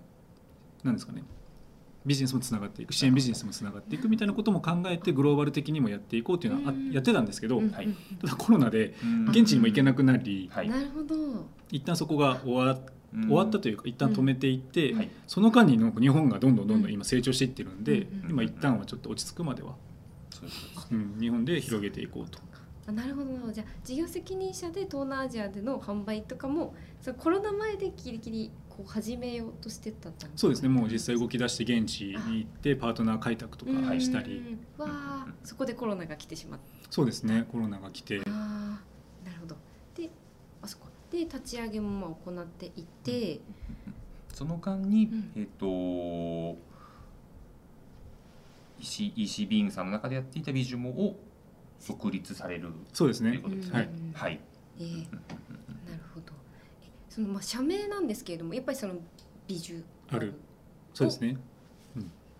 [0.84, 1.24] なんですかね
[2.06, 9.30] ビジネスもつながっていく支援ビジネスもつながっていくみたいなことも考えてグローバル的にもやっていこうっていうのはやってたんですけど、ただコロナでうん。
[9.30, 10.70] 現地にも行けなくなり、はい。
[10.70, 11.46] なるほど。
[11.72, 15.10] 一旦そこが終わうん終わったというか一旦止めていって、はい。
[15.28, 16.92] その間になんか日本がどんどんどんどうん。
[16.92, 19.76] ん今成長していってるんで、うん今一旦はちょっと落ち着くまでは、
[20.30, 20.42] そ
[20.92, 22.40] うん、日本で広げていこうと。
[22.88, 23.28] あなるほど。
[23.28, 30.32] なるほどじゃあ事業責任者で東南アジアでの販売とかもそのコロナ前でギリギリこう始めようとしてたんですか？
[30.36, 30.70] そうですね。
[30.70, 34.00] もう実際動き出して現地に行ってパートナー開拓とかうん。
[34.00, 36.88] したり、わあそこでコロナが来てしまった。
[36.90, 37.46] そうですね。
[37.52, 38.22] コロナが来て。
[38.26, 39.56] あーなるほど
[39.96, 40.10] で
[40.62, 42.66] あそこで立ち上げもまあ行って。
[42.76, 43.40] いて、
[44.34, 45.32] その間に、うん。
[45.36, 46.58] えっ、と
[48.80, 51.20] EC, EC ビーンさんの中でやっていたビジュモを
[51.88, 52.72] 独立される。
[52.94, 53.32] そうですね。
[53.32, 53.74] ということですね。
[53.74, 53.90] はい。
[54.14, 54.40] はい。
[54.80, 54.96] えー
[55.90, 56.34] なるほど。
[56.84, 58.94] えそのまあ社名なんですけれどもやっぱりその
[59.48, 60.34] 美獣ある。
[60.94, 61.38] そうですね。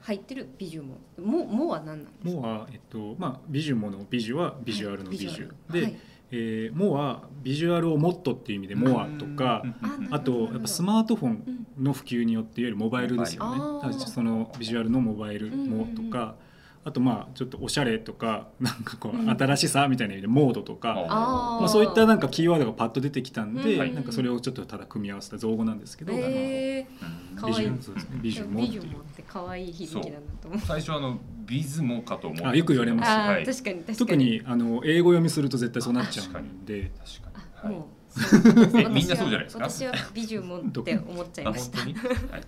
[0.02, 2.42] 入ってる美獣もももは何なんですか？
[2.42, 5.98] モは、えっとまあ、ビジュモのビジュはビジュアルのビジュ、で、はい
[6.32, 10.08] えーモはビジュアルをもっとっていう意味でモアとか、うん。
[10.12, 11.84] あとやっぱスマートフォンうん。
[11.84, 13.94] の普及によっていわゆるモバイルですよね。
[13.94, 16.36] そのビジュアルのモバイルもとか、
[16.86, 19.30] あとまあちょっとおしゃれとか なんかこううん。
[19.30, 21.60] 新しさみたいな意味でモードとか、あー。
[21.60, 28.66] まあ、そういったなんかキーワードがパッと出てきたんで、うんなんかそれをちょっとただ組み合わせた造語なんですけど、えうんビジュそうですねビジュー、モっ
[29.16, 30.60] て可愛い響きなんだと思う。
[30.60, 33.98] 最初はあのビズモかと思うあよく言われますはい、確確かに確かに。
[33.98, 36.92] 特にあの英語読みすると絶対そうなっちゃうんで。
[37.00, 37.88] あ、かに、はい、も
[38.90, 39.70] う みんなそうじゃないですか？
[39.70, 41.80] 私は美獣もって思っちゃいあました。
[41.84, 42.42] 本当に、はい、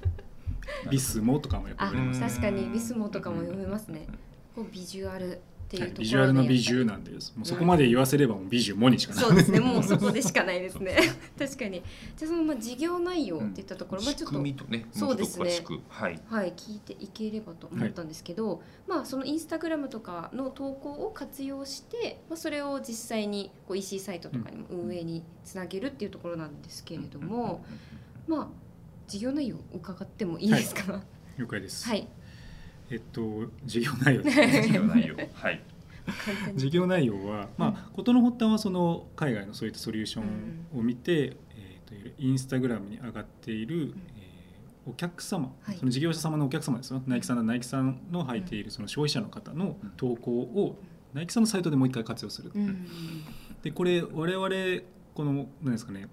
[0.90, 4.08] ビスモとかもやっぱあ言われますね、確かにビスモとかも読めますね。
[4.56, 5.40] こうビジュアルっ
[5.72, 7.34] ていうはい、ところでビジュアルの美獣なんです。
[7.36, 9.60] もうそこまで言わせればもう美獣モにしかなそうですね。
[9.62, 10.98] もうそこで しかないですね。
[11.40, 11.82] 確かに。
[12.18, 15.50] じゃあそのまあ事業内容っていったところ、まあちょっと仕組みとねそうですね。
[15.88, 16.20] はい。
[16.28, 27.64] はい、聞いていければと思ったんですけど、まあそのインスタグラムとかの投稿を活用して、まあ、それを実際にこう EC サイトとかにも運営につなげるっていうところなんですけれども、
[28.28, 28.48] まあ
[29.08, 31.04] 事業内容伺ってもいいですか？
[31.38, 32.08] 了解です、はい、
[32.90, 34.24] えっと事業内容。
[34.24, 35.16] ですね事業内容。
[35.34, 35.64] はい。
[36.56, 44.32] 事業内容は、まあ、事の発端はその海外のそういったソリューションを見て、えー、とインスタグラムに上がっている、えー
[44.84, 45.78] お客様、はい。
[45.78, 50.76] その事業者様のお客様ですよナイキさんのナイキさんの履いているその消費者の方の投稿を
[51.14, 52.88] ナイキさんのサイトでもう一回活用する、うん。
[53.62, 54.50] でこれ我々
[55.14, 56.10] この何ですかね、まあ、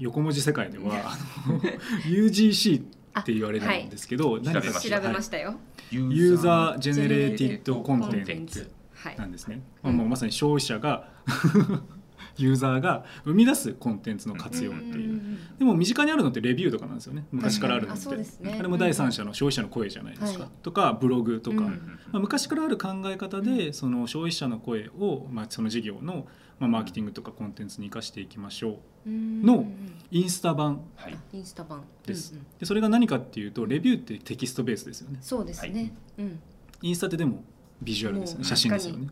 [0.00, 1.12] 横文字世界では
[1.46, 2.80] あの UGC
[3.20, 4.42] って言われるんですけど、い。
[4.42, 5.38] 何か調べました。
[5.38, 5.54] よ、
[5.90, 11.08] ユ user generated contentsはいなんですね、うんまあ、もうまさに消費者が
[12.36, 17.26] ユーザーが生み出すコンテンツの活用っていう、んんんでも身近にあるのってレビューとかなんですよね。
[17.32, 18.14] 昔からあるのって。
[18.14, 18.56] うですね。
[18.58, 21.98] あれも第三者の消費者の声じゃないですか、はいとかブログとか、うん。
[22.12, 26.26] まあ、昔からある考え方でその消費者の声を、まあ、その事業の、
[26.60, 29.08] まあ、マーケティングとかコンテンツに生かしていきましょう。
[29.08, 29.42] うん。
[29.42, 29.64] の
[30.10, 31.16] インスタ版はい。
[31.32, 31.82] インスタ版。
[32.06, 32.46] です、うんうん。
[32.58, 35.18] でそれが何かっていうとレビューってテキストベースですよね。
[35.22, 36.38] そうですね、うん。
[36.82, 37.42] インスタってでも
[37.80, 38.44] ビジュアルですよね。
[38.44, 39.08] 写真ですよね。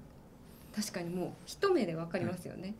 [0.76, 1.08] 確かに。
[1.08, 2.74] もう一目でわかりますよね、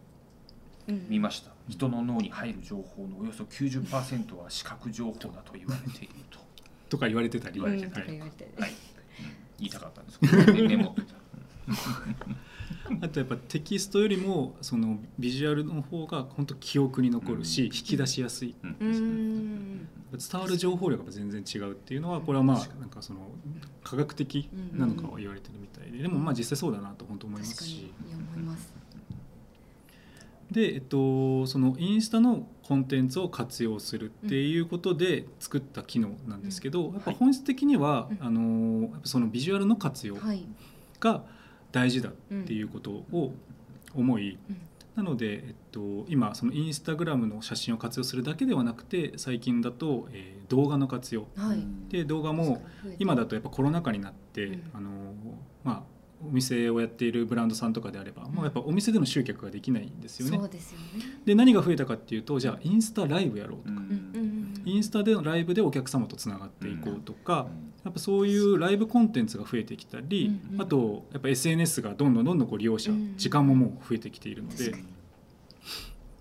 [0.86, 1.50] うん見ました。
[1.66, 6.38] 人の脳に入る情報のおよそ90%は視覚情報だと言われていると。
[6.90, 7.90] とか言われてたり、言われてうん。
[7.90, 8.30] とかはい言い。
[9.60, 10.94] 言いたかったんですけどメモ
[13.00, 17.66] あとやっぱテキストよりもそのビジュアルの方が本当記憶に残るし、うん。
[17.66, 18.54] 引き出しやすい。
[18.62, 23.20] 伝わる情報量が全然違うっていうのはこれはまあなんかその
[23.82, 25.98] 科学的なのかは言われてるみたいで。
[25.98, 27.92] でもまあ実際そうだなと本当思いますし。
[30.50, 40.46] で、えっと、そのインスタのコンテンツを活用するっていうことで作った機能なんですけど、やっぱ本質的には、うんあのそのビジュアルの活用はい。
[41.00, 41.24] が
[41.72, 42.12] 大事だっ
[42.46, 43.32] ていうことを
[43.94, 44.56] 思い、うん。
[44.96, 51.28] なので、えっと、今そのインスタグラムの写真を活用するだけではなくて最近だと、えー動画の活用。
[51.36, 51.58] はい。
[51.90, 52.62] で動画も
[52.98, 54.62] 今だとやっぱコロナ禍になって、うん。
[54.72, 54.90] あの
[55.62, 60.38] まあお店をやっているブランドさんとかであれば、もうやっぱお店での集客ができないんですよね。
[60.38, 60.48] そう。
[60.48, 61.04] ですよね。
[61.24, 63.80] で何が増えたかっていうとじゃあインスタライブやろうとか、
[64.64, 67.72] インスタでのライブでお客様とつながっていこうとか、うん。
[67.84, 73.14] やっぱそういうライブコンテンツが増えてきたり、あとやっぱ SNS がどんどんどんどんこう利用者、うん。
[73.16, 74.74] 時間ももう増えてきているので。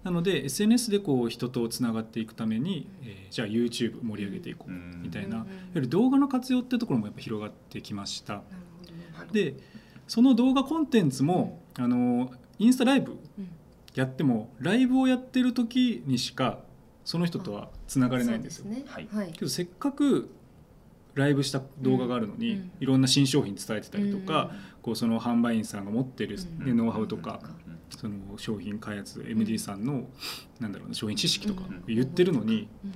[0.04, 8.42] なので SNS でこう人とつながっていくために、えーじゃあ YouTube 盛り上げていこううんみたいな、うんうんいわゆる動画の活用ってところもやっぱ広がってきました。
[9.34, 9.56] で
[10.08, 13.50] その動画コンテンツも、あのインスタライブうん。
[13.94, 16.60] やってもライブをやってる時にしか
[17.04, 18.66] その人とはつながれないんですよ。
[18.66, 18.84] そうね。
[18.88, 19.08] はい。
[19.12, 19.32] はい。
[19.32, 20.30] けどせっかく
[21.16, 22.72] ライブした動画があるのに、うん。
[22.80, 24.60] いろんな新商品伝えてたりとか、うん。
[24.84, 26.66] こうその販売員さんが持ってる、うん。
[26.66, 27.78] ねノウハウとか、うん。
[27.90, 30.04] その商品開発 MD さんの、
[30.60, 31.84] なんだろうな商品知識とかうん。
[31.88, 32.94] 言ってるのに、うん。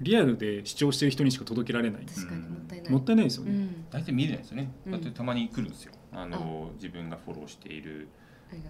[0.00, 2.92] リアルで視聴してる人にしか届けられない、確かにもったいない。
[2.92, 3.52] もったいないですよね。
[3.52, 3.84] うん。
[3.90, 4.92] 大体見れないですよね、うん。
[4.92, 8.08] だってたまに来るんですよあの自分がフォローしている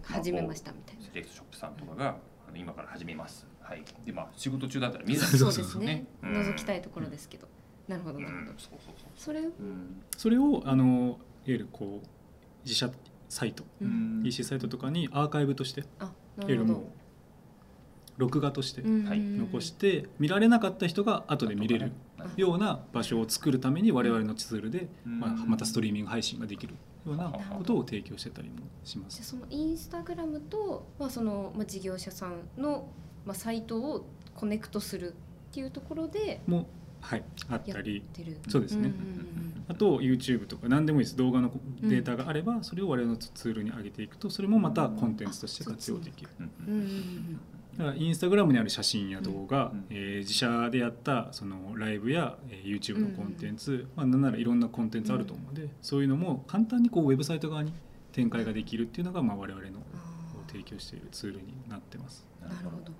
[0.02, 1.02] 始めましたみたいな。
[1.02, 2.16] セレクトショップさんとかが、
[2.48, 3.46] あの今から始めます。
[3.60, 3.82] はい。
[4.04, 6.06] でまあ仕事中だったら見れないそうでですね。
[6.22, 6.32] うん。
[6.32, 7.48] 覗きたいところですけど。
[7.88, 8.58] なるほどうんなるほど。
[8.58, 9.08] そうそうそう。
[9.16, 9.44] それを？
[9.44, 10.02] うん。
[10.16, 12.06] それをあのいわゆるこう
[12.64, 12.90] 自社
[13.28, 16.48] サイト、ううんん EC サイトとかにアーカイブとしていあわなるほど。
[16.52, 16.82] ゆるもう
[18.18, 21.92] 録画として残して見られなかった人が後で見れる
[22.36, 25.20] ような場所を作るために我々のツールで、うん。
[25.20, 26.74] まあ、またストリーミング配信ができる
[27.06, 29.16] ようなことを提供してたりもします。
[29.16, 32.88] じゃあそのインスタグラムと、まあそのまあ、事業者さんの、
[33.24, 35.14] まあ、サイトをコネクトする
[35.50, 36.66] っていうところでも
[37.00, 38.04] はい、あっやったり
[38.48, 41.16] そうですね、んんあと YouTube とか何でもいいです。
[41.16, 46.30] 動画のデータがあればそれを我々のツールに上げていくとそれもまたコンテンツとして活用できる。
[46.40, 46.50] うん。
[46.66, 46.74] うん。
[46.74, 46.80] うん。
[46.82, 47.40] うん
[47.80, 57.72] だからインスタグラムにある写真や動画、うんえー自社でやったそのライブや、えー YouTube のコンテンツ、まあ、なんならいろんなコンテンツあると思うので、そういうのも簡単にこうウェブサイト側に
[58.12, 59.78] 展開ができるっていうのが、まあ、我々の
[60.48, 62.26] 提供しているツールになってます。
[62.42, 62.92] なるほど。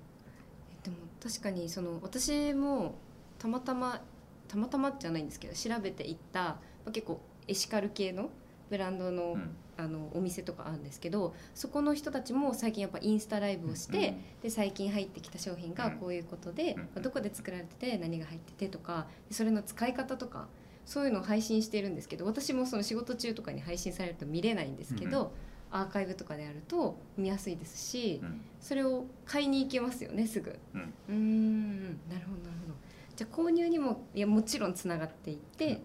[0.71, 2.95] えでも確かにその私も
[3.37, 4.01] たまたま
[4.47, 8.29] たまたまじゃないんですけど調べていった、まあ、結構エシカル系の
[8.69, 20.47] ブランドの,、うんあのお店とかあるんですけどそこの人たちも最近やっぱインスタライブをして、で最近入ってきた商品がこういうことで、うんまあどこで作られてて何が入っててとかでそれの使い方とか
[20.85, 25.31] そういうのを配信してるんですけど私もその仕事中とかに配信されると見れないんですけど、
[25.71, 28.19] アーカイブとかでやると見やすいですし。
[28.21, 28.41] うん。
[28.59, 30.59] それを買いに行けますよねすぐ。
[30.75, 30.81] うん。
[30.81, 32.25] うーんなるほどなる
[32.67, 32.75] ほど。
[33.15, 35.75] じゃあ購入にもいやもちろんつながっていって、うん。
[35.75, 35.77] っ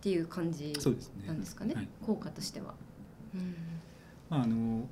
[0.00, 0.72] ていう感じ
[1.26, 1.88] なんですかねはい。
[2.06, 2.68] 効果としては。
[2.68, 2.85] うん
[4.28, 4.88] まあ、あの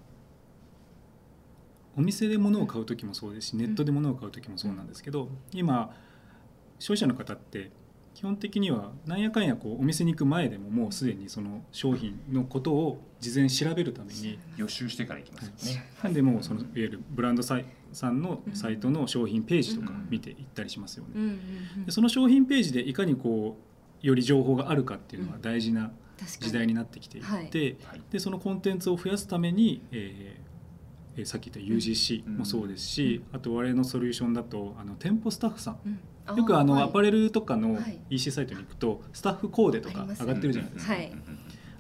[1.97, 5.95] お店で物を買う時もそうですしネットで物を買う時もそうなんですけど、今
[6.79, 7.71] 消費者の方って
[8.15, 15.91] 基本的にはなんやかんやこうお店に行く前でももうすでにその商品のことを事前に調べるために予習してから行きますよね。
[16.03, 20.07] なんでもうそのいわゆるブランドサイさんのサイトの商品ページとかうん。
[20.11, 21.37] 見ていったりしますよね。
[21.87, 23.57] でその商品ページでいかにこ
[24.03, 25.91] うより情報があるかっていうのは大事な
[26.41, 27.43] 時代になってきていて、はい。
[27.43, 29.99] はいでそのコンテンツを増やすために、えー
[31.17, 35.79] えーさっき言った UGC もそうですし、あと我々のソリューションだとあの店舗スタッフさん。
[35.87, 36.37] うん。
[36.37, 36.83] よくあのはい。
[36.83, 38.01] アパレルとかのはい。
[38.11, 41.13] EC サイトに行くとスタッフコーデとか上がってるじゃないですか、はい。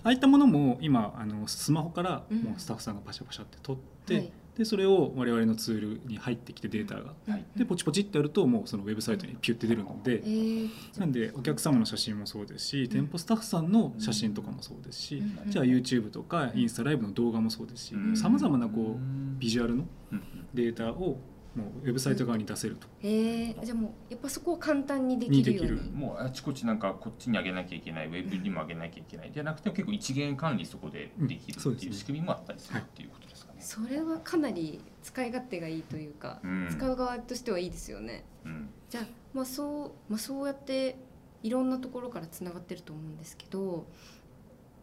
[0.05, 2.43] ああいったものも今あのスマホからうん。
[2.43, 3.76] もうスタッフさんがパシャパシャって撮っ
[4.07, 7.44] て、はいでそれを我々のツールに入ってきてデータが、はい。
[7.57, 15.50] でポチポチってやるともうそのウェブサイトにピュッて出るので、えーなんでお客様の写真もそうですし、店舗スタッフさんの写真とかもそうですし、うん。
[15.50, 18.16] じゃあ YouTube とかインスタライブの動画もそうですしうん。
[18.16, 20.22] さまざまなこうビジュアルのうん。
[20.55, 21.18] データを
[21.57, 25.70] もうウェブサイト側に出せると、えーじゃあもうやっぱそこを簡単にできるように。
[25.72, 25.96] にできる。
[25.96, 29.30] もうあちこちなんかこっちに上げなきゃいけないウェブにも上げなきゃいけない。
[29.32, 33.34] じゃなくて結構一元管理そこでできるっていう仕組みもあったりするっていうことですかね。
[33.64, 36.68] それはかなり使い勝手がいいというか、うん。
[36.70, 38.22] 使う側としてはいいですよね。
[38.44, 38.68] うん。
[38.90, 40.96] じゃあ,、まあそうまあ、そうやって
[41.42, 43.86] いろんなところからつながってると思うんですけど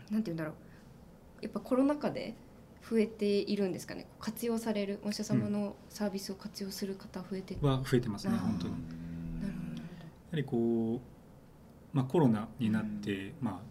[0.10, 0.54] なんて言うんだろう。
[1.44, 2.34] やっぱコロナ禍で
[2.90, 4.08] 増えているんですかね。
[4.20, 8.74] 活用されるお医者様のサービスを活用する方増えて、は増えてますね本当に。
[8.74, 9.84] やなるほどなる
[10.32, 13.71] はりこう、まあ、コロナになって、まあ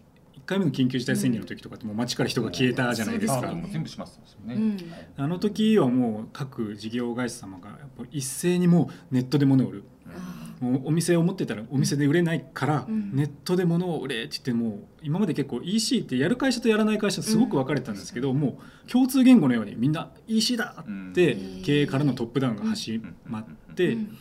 [0.51, 3.41] 回目の緊急事態宣言の時とかってもう街から人が消えたじゃないですか、
[3.71, 4.55] 全部しますよね。
[4.55, 4.71] うん。
[4.91, 5.07] はい。
[5.17, 9.83] あの時はもう各事業会社様がやっぱ一斉にもうネットで物を売る。
[10.07, 13.15] あもうお店を持ってたらお店で売れないから、うん。
[13.15, 21.63] ネットで物を売れって言ってもう今まで結構 EC ってやる会社とやらない会社すごく分かれてたんですけど、もう共通言語のようにみんな EC だってうん。
[21.63, 23.45] 経営からのトップダウンが始まっ
[23.75, 24.17] て、うん。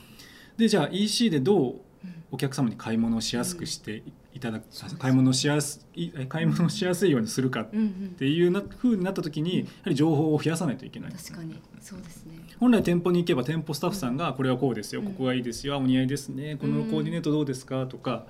[0.57, 1.75] でじゃあ EC でどう
[2.05, 2.25] うん。
[2.31, 4.03] お客様に買い物をしやすくしてい
[4.39, 4.65] ただく、
[4.99, 11.13] 買い物をしやすい買い物をしやすいようにするかっうんうんていうな風になった時にやはり情報を増やさないといけない。
[11.13, 12.39] 確かにそうですね。
[12.59, 15.07] 本来店舗に行けば店舗スタッフさんがこれはこうですよ、うん。
[15.09, 18.27] ここがいいですよあお似合いですねこのコーディネートどうですかとか、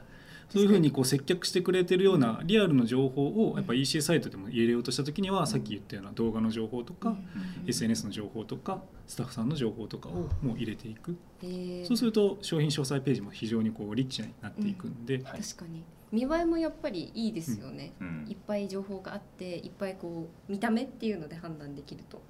[0.50, 7.16] そういうふうにこう接客してくれてるようなリアルの情報をやっぱ EC サイトでも入れようとした時にはさっき言ったような動画の情報とか、
[7.66, 11.86] SNS の情報とかスタッフさんの情報とかをもう入れていく、えー。
[11.86, 15.84] そうすると商品詳細ページも非常にこうリッチになっていくんで、はい確かに。
[16.10, 18.26] 見栄えもやっぱりいいですよね、うん。
[18.28, 22.20] いっぱい情報があっていっぱいこう見た目っていうので判断できると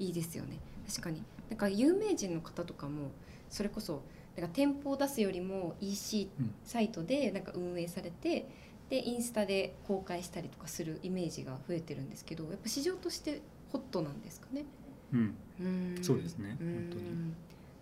[0.00, 0.58] いいですよね。
[0.88, 1.22] 確かに。
[1.48, 3.12] なんか有名人の方とかも
[3.48, 4.02] それこそ
[4.40, 6.54] なんか店舗を出すよりも EC うん。
[6.64, 8.48] サイトでなんか運営されて
[8.90, 13.40] でインスタで公開したりとかするイメージが増えてるんですけどやっぱ市場として
[13.72, 14.64] ホットなんですかね？
[15.12, 16.04] うん、うーん。
[16.04, 17.04] そうですね本当に。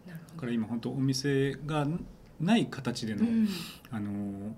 [0.06, 0.34] なるほど。
[0.34, 1.86] だから今本当お店が
[2.40, 3.48] ない形での、うん。
[3.90, 4.56] あの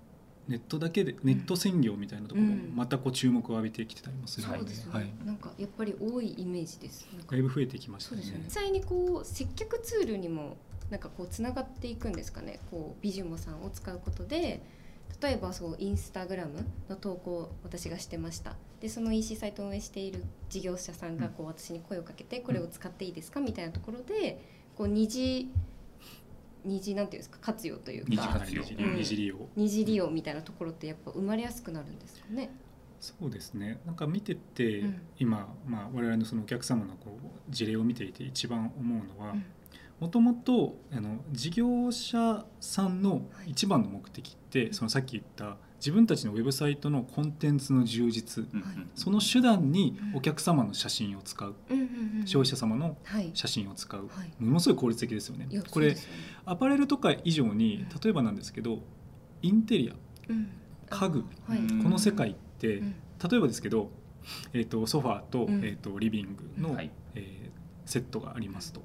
[0.49, 2.73] ネットだけでネット専業みたいなところもうん。
[2.75, 7.07] またこう注目を浴びてきてたりもするので、そうですよね、はい、なんかやっぱり多いイメージです。
[7.31, 8.23] だいぶ増えてきましたね。
[8.23, 8.41] ね。
[8.47, 10.57] 実際にこう接客ツールにも
[10.91, 12.61] なんかこうつながっていくんですかね。
[12.71, 14.63] こうビジュモさんを使うことで、
[15.21, 18.57] 例えばそうインスタグラムの投稿を私がしてました。
[18.81, 24.41] でその EC サイトを運営している事業者さんがこう私に声をかけてこれを使っていいですかみたいなところで
[24.77, 25.51] こう二次
[26.65, 28.11] 二次なんていうんですか活用というか。
[28.11, 28.63] 二次活用。
[28.63, 28.97] うん。
[28.97, 29.37] 二次利用。
[29.57, 32.51] 二次利用みたいなところってやっぱ生まれやすくなるんですよね。
[33.01, 33.81] そうですね。
[33.87, 35.01] なんか見てて、うん。
[35.19, 39.45] 今、まあ、我々のそのお客様のこう事例を見ていて一番思うのはうん
[40.01, 43.51] もともとあの事業者さんのはい。
[43.51, 48.45] 一番の目的って、そのさっき言った自分たちのウェブサイトのコンテンツの充実。
[48.53, 48.87] うんはい。
[48.95, 51.55] その手段にお客様の写真を使う。
[51.71, 53.31] うん消費者様のはい。
[53.35, 54.09] 写真を使う。
[54.09, 54.33] はい。
[54.43, 55.49] ものすごい効率的ですよね。
[55.71, 55.97] これね。
[56.45, 58.01] アパレルとか以上にうん。
[58.01, 58.81] 例えばなんですけど
[59.43, 59.95] インテリア
[60.31, 60.51] うん。
[60.91, 62.95] 家具この世界ってうん。
[63.31, 63.91] 例えばですけど、
[64.53, 65.65] えー、とソファーと,、うん。
[65.65, 66.91] えー、とリビングの、はい。
[67.17, 67.49] えー
[67.89, 68.83] セットがありますと。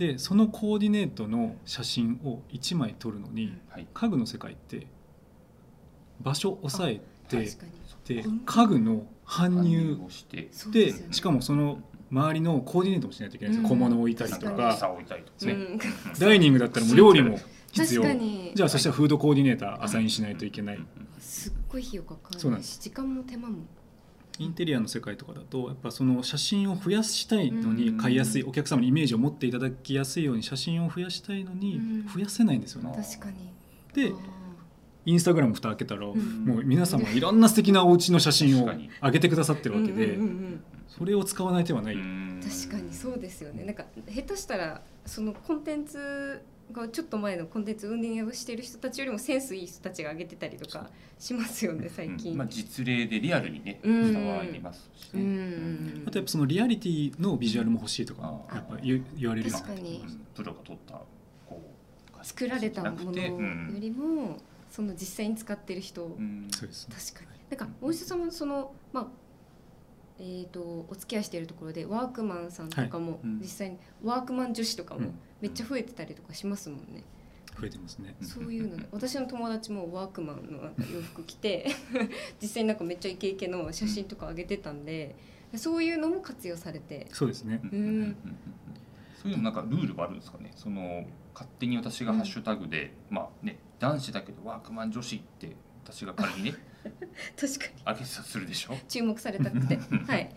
[0.00, 3.86] でそのコーディネートの写真を1枚撮るのにはい。
[3.92, 4.86] 家具の世界って
[6.22, 7.36] 場所を押さえて
[8.06, 10.48] で家具の搬入をして。
[10.72, 13.78] でしかもその周りのコーディネートもしないといけないんですよ、うん。
[13.78, 15.46] 小物を置いたりと確か草を置いたりとか。
[15.46, 15.52] ね。
[15.52, 15.78] うん。
[16.18, 17.38] ダイニングだったらもう料理も
[17.70, 18.02] 必要。
[18.02, 18.52] 確かに。
[18.54, 20.78] じゃあそしたらフードコーディネーターアサインしないといけない。
[21.18, 22.76] すっごい費用かかるそうなんです。
[22.76, 23.58] し時間も手間も
[24.38, 27.76] インテリアの世界とかだとやっぱその写真を増やしたいのうん。
[27.76, 32.08] に買いやすいお客様にイメージを持っていただきやすいように写真を増やしたいのにうん。
[32.08, 32.92] 増やせないんですよね。
[32.96, 33.52] 確かに。
[33.94, 34.18] であ
[35.06, 36.04] インスタグラム蓋開けたらん
[36.44, 38.70] もう皆様いろんな素敵なお家の写真を
[39.02, 40.18] 上げてくださってーるわけで
[40.88, 41.94] それを使わない手はない。
[41.94, 42.40] うん。
[42.42, 43.64] 確かにそうですよね。
[43.64, 54.12] なんか下手したらそのコンテンツがちょっと前のコンテンツ運営をしている人たちよりもセンスいい人たちが上げてたりとかしますよね最近、うんまあ、実例でリアルにねうん。
[54.12, 55.94] 伝わりますしうん。
[55.94, 56.02] ね。
[56.06, 60.04] あとやっぱそのリアリティのビジュアルも欲しいとかあやっぱ言われる確かに。
[60.06, 60.20] うん。
[60.34, 60.94] プロが撮った
[61.46, 61.62] こ
[62.20, 64.38] う作られたものようんりも
[64.70, 66.48] その実際に使ってる人、うん。
[66.50, 66.88] そうです。
[66.88, 66.94] ね。
[66.96, 67.40] 確かに。
[67.58, 69.06] なんかお医者様のそのまあ
[70.22, 73.38] えー、とお付き合いしているところでワークマンさんとかもうん。
[73.40, 77.04] 実際にワークマン女子とかもうんめっちゃ増えてたりとかしますもんね、
[77.58, 78.14] 増えてますね。
[78.20, 78.26] うん。
[78.26, 81.66] そういうので 私の友達もワークマンのなんか洋服着て
[82.40, 85.14] 実際になんかめっちゃイケイケの写真とか上げてたんで
[85.56, 87.06] そういうのも活用されて。
[87.12, 87.60] そうですね。
[87.64, 87.70] うん。
[87.70, 88.16] うんうんうん
[89.20, 90.50] そういうのなんかルールがあるんですかね。
[90.56, 96.54] その勝手に私がハッシュタグで、まあね男子だけどワークマン女子って私が仮にね
[97.38, 97.82] 確かに。
[97.86, 98.76] 上げたとするでしょ？
[98.88, 99.76] 注目されたくて。
[100.06, 100.32] はい。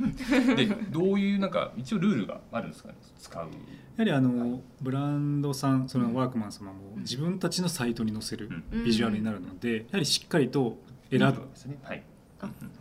[0.57, 2.95] でどういうなんか一応ルールがあるんですかね？
[3.19, 3.45] 使う。
[3.45, 3.49] や
[3.97, 4.61] はりあの、はい。
[4.81, 6.13] ブランドさんそうん。
[6.13, 8.83] のワークマン様も自分たちのサイトに載せるうん。
[8.83, 10.77] ビジュアルになるのでやはりしっかりと
[11.09, 11.25] 選ぶ。
[11.25, 11.77] ね。
[11.83, 12.03] はい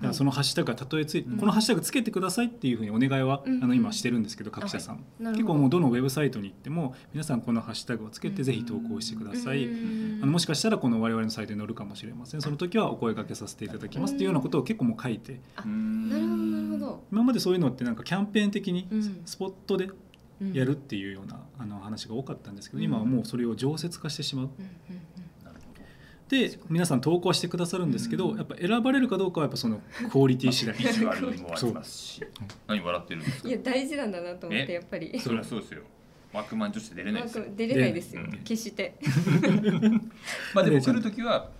[0.08, 1.38] らそのハッシュタグがたとえつい、うん。
[1.38, 3.62] このハッシュタグつけてくださいっていうふうにお願いは、うん。
[3.62, 5.32] あの今してるんですけど各社さん、なるほど。
[5.32, 8.44] 結構もうどのウェブサイトに行っても皆さんこのハッシュタグをつけてうん。
[8.44, 10.20] ぜひ投稿してください、うん。
[10.22, 12.42] あのもしかしたらこの我々のサイトに載るかもしれません。
[12.42, 15.40] その時はお声掛けさせていただきますっていうようなことを結構もう書いて。
[15.64, 19.22] 今までそういうのってなんかキャンペーン的にうん。
[19.24, 19.90] スポットで
[20.40, 20.52] うん。
[20.52, 22.84] やるっていうようなあの話が多かったんですけどうん。
[22.84, 24.50] 今はもうそれを常設化してしまう
[26.32, 28.38] で皆さん投稿はしてくださるんですけどうん。
[28.38, 29.80] やっぱ選ばれるかどうかはやっぱその
[30.10, 30.74] クオリティ次第。
[30.76, 32.24] ビジュアルもありますし。
[32.66, 33.48] 何笑ってるんですか？
[33.48, 34.74] いや大事なんだなと思ってえ？
[34.74, 35.20] やっぱり。
[35.20, 35.82] そりゃそうですよ。
[36.32, 37.44] ワークマン女子で出れないですよ。
[37.54, 38.22] 出れないですよ。
[38.22, 38.32] うん。
[38.42, 38.94] 決して。
[40.54, 41.50] まあでも来る時は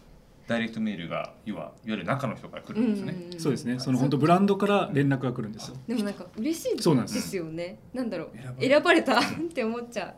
[0.49, 3.73] ダイレクトメールが要はいわゆる中の人から来るんですね、んそうですね。
[3.75, 5.77] はいその本当ブランドから連絡が来るんですよ。
[5.87, 7.37] でもなんか嬉しいそうなんです。
[7.37, 7.79] よね。
[7.93, 8.31] なんだろう。
[8.59, 10.15] 選選ばれたって思っちゃう。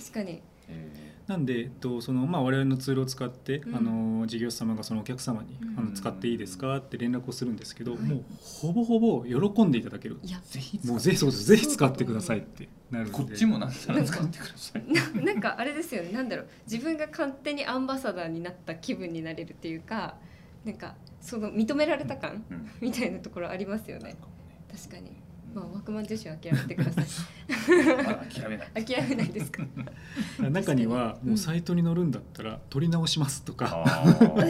[0.00, 0.40] 確かに。
[0.68, 3.76] えなんで、えっとそのまあ、我々のツールを使って、うん。
[3.76, 5.78] あの事業者様がそのお客様に、うん。
[5.78, 6.76] あの使っていいですか？
[6.76, 8.00] って連絡をするんですけど、はい。
[8.02, 10.38] もうほぼほぼ喜んでいただけるいや。
[10.38, 11.44] ーぜひもうぜひそうです。
[11.44, 13.12] ぜひ使ってくださいってなるんで。
[13.12, 14.84] こっちもなんなら使ってください。
[15.16, 16.12] ななんかあれですよね。
[16.12, 16.48] なんだろう。
[16.70, 20.16] 自分が勝手にアンバサダーになった気分になれるっていうか
[20.64, 22.70] なんかその認められた感うん。
[22.80, 24.10] みたいなところありますよね。
[24.10, 24.16] ね。
[24.72, 25.10] 確かに
[25.56, 27.04] まあワークマン女子は諦めてください。
[28.30, 29.62] 諦めない諦めないですか？
[30.50, 34.44] 中にはもうサイトに載るんだったら取り直しますとか、あー。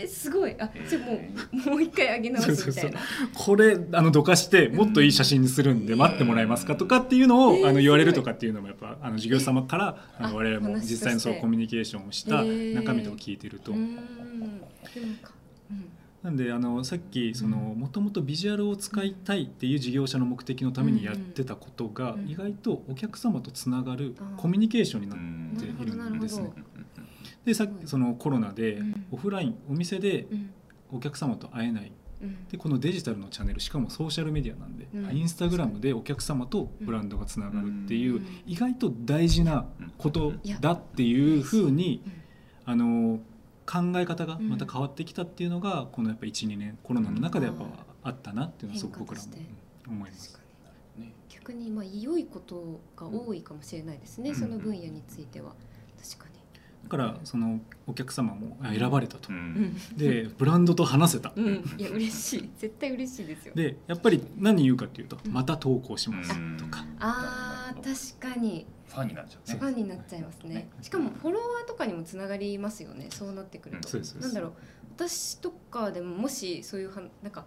[0.00, 0.54] えー、すごい。
[0.60, 1.30] あじゃあもえ
[1.66, 3.00] うもう一回上げ直すみたいな。
[3.34, 13.78] これあのどかしてもっといい写真にするんで待ってもらえますかとかっていうのを、えーあの言われるとかっていうのもやっぱあの事業者様からああの我々も実際のそうコミュニケーションをしたえー中身とか聞いてると、うー。
[13.78, 13.96] ん。
[13.96, 15.32] でもか
[15.70, 15.84] うん
[16.22, 26.50] なんであのさっきそのもともとビジュアルを使いたいっていう事業者の目的のためにやってたことが意外とお客様とつながるコミュニケーションになっうんているんですね。
[27.44, 29.06] でさっきそのコロナでうん。
[29.12, 30.50] オフラインお店でうん。
[30.90, 31.92] お客様と会えない。
[32.20, 32.48] うん。
[32.48, 35.16] でこのデジタルのチャンネルしかもソーシャルメディアなんで、うん。
[35.16, 38.26] インスタグラムでお客様とブランドがつながるっていう、うん。
[38.44, 39.66] 意外と大事な
[39.96, 42.02] ことだっていうふうに、
[42.64, 43.20] あの
[43.70, 47.64] 考え方がまた変わってきたっていうのが、このやっぱ12年コロナの中でやっぱ
[48.02, 49.28] あったなっていうのはすごく僕らも
[49.88, 50.40] 思います。
[51.28, 54.36] 逆にまあ良いことが多いかもしれないですね、うん。
[54.36, 55.52] その分野については。
[56.02, 56.28] 確か
[56.84, 59.28] だからそのお客様もあ選ばれたと。
[59.30, 59.76] う、にうん。
[59.96, 61.64] でブランドと話せた、うん。
[61.76, 62.50] いや嬉しい。
[62.56, 63.54] 絶対嬉しいですよ。
[63.54, 65.32] でやっぱり何言うかっていうと「うん。
[65.32, 69.58] また投稿します」うんとか、あー確かにファンになっちゃうね。
[69.58, 70.68] ファンになっちゃいますね。
[70.82, 73.08] しかもフォロワーとかにもつながりますよね。
[73.10, 74.34] そうなってくると、そうですそうです。
[74.34, 74.52] なんだろう。
[74.96, 77.44] 私とかでももしそういうはなんか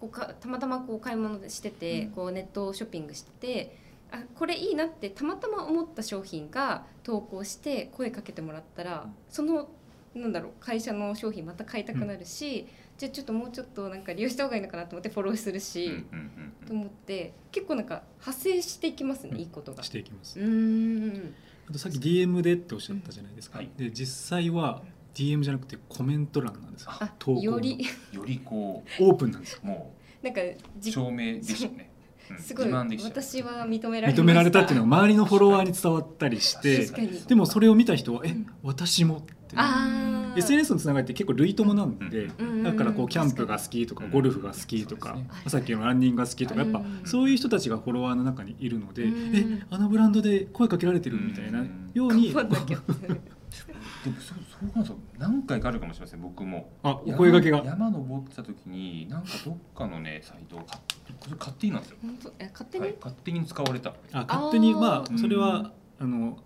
[0.00, 2.10] こうかたまたまこう買い物してて、うん。
[2.10, 3.76] こうネットショッピングしてて
[4.10, 9.14] あこれいいなってたまたま思った商品が投稿して声かけてもらったら、うん。
[9.30, 9.68] その
[10.14, 12.66] なんだろう会社の商品また買いたくなるし、
[12.98, 16.02] じゃあちょっともうちょっとなんか利用した方がいいのかなと思ってフォローするし、うんうんう
[16.40, 19.38] んと思って結構なんか派生していきますね、うん。
[19.38, 19.82] いいことが。
[19.82, 19.88] し。
[19.88, 20.38] ていきます。
[20.38, 21.34] うーん。
[21.68, 24.82] あとさっき DM でっておっしゃったじゃないですか、はいで実際は
[25.14, 26.90] DM じゃなくてコメント欄なんですよ。
[26.92, 27.42] あ投稿の。
[27.42, 27.86] より。
[28.12, 29.60] よりこオープンなんですよ。
[29.64, 30.40] うもなんか
[30.80, 31.90] 証明でしたね。
[32.30, 32.38] うん。
[32.38, 36.86] すごい私は認められ認められたっていうのが周りのフォロワーに伝わったりして
[37.26, 38.46] でもそれを見た人は「えうん。
[38.62, 39.34] 私も」って。
[39.56, 45.16] あー SNS のつながりって結構類友なんで、うんだからこうキャンプが好きとかうんゴルフが好きとか
[45.46, 51.20] さっきのランニングが好きとかやっぱうんそういう人たちがフォロワーの中にいるのでうんえあのブランドで声かけられてる？
[51.20, 51.64] みたいな
[51.94, 56.70] ようにでもそうそうなんですよ何回かあるかもしれません僕も。
[56.82, 57.58] あお声掛けが。
[57.58, 60.80] 山山登ってた時になんかどっかのねサイトを買っ
[61.20, 62.32] これ勝手になんですよ、本当？
[62.38, 66.38] え勝手に、はい、勝手に使われた、あ勝手にまああそれはあの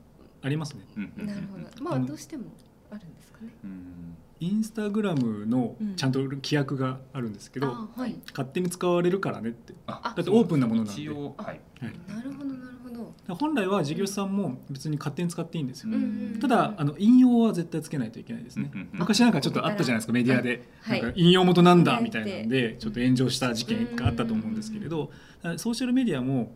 [0.43, 0.83] ありますね。
[0.97, 1.27] うんうんうんうん。
[1.29, 1.85] なるほど。
[1.85, 2.45] まあどうしても
[2.91, 3.51] あるんですかね。
[3.65, 4.17] うん。
[4.39, 5.97] インスタグラムのうん。
[5.97, 8.17] ちゃんと規約があるんですけど、あはい。
[8.31, 9.75] 勝手に使われるからねって。
[9.87, 11.03] あだってオープンなものなんで。
[11.03, 11.61] 一応はい。
[11.81, 11.93] はい。
[12.09, 12.91] なるほどなるほ
[13.29, 13.35] ど。
[13.35, 15.95] 本来は事業者さんも別に勝手に使っていいんですよ、うん。
[15.95, 18.99] うんただあの引用は絶対つけないといけないですね、うんうんうん。
[18.99, 21.03] 昔なんかちょっとあったじゃないですかメディアで、はい。
[21.03, 25.11] なんか引用元なんだはいみたいなんでちょっと炎上した事件があったと思うんですけれど
[25.57, 26.53] ソーシャルメディアも、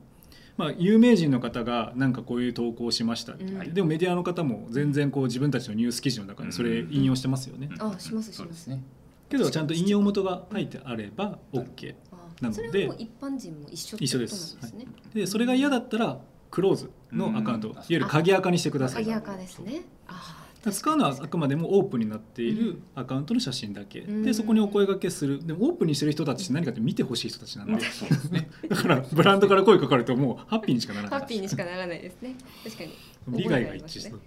[0.61, 3.33] まあ、有名人の方がなんかこういう投稿をしました。
[3.33, 7.95] って、うんでもメディアの方も全然こう自分たちのニュース記事の中でそれ引用してますよね、うん。
[7.95, 8.83] あしますしますそうですね。
[9.31, 14.87] けどちゃんと引用元が書いてあれば OK あなので一般人も一緒ってことなんですね。
[15.15, 17.75] でそれが嫌だったらクローズのアカウント、うん。
[17.75, 19.05] いわゆる鍵アカにしてください。
[19.05, 19.83] 鍵垢ですね。
[20.07, 20.40] あ
[20.71, 24.23] 使うのはあくまでもオープンになっているアカウントの写真だけ、うん。
[24.23, 25.45] でそこにお声掛けする。
[25.47, 28.51] でもオープンにしてる人たちって何かって見てほしい人たちなんで、まあそうですね。
[28.69, 31.21] だからブランドから声かかるともうハッピーにしかならない。
[31.21, 32.35] ハッピーにしかならないですね。
[32.65, 32.95] 確かに。
[33.29, 34.19] 利害が一致する、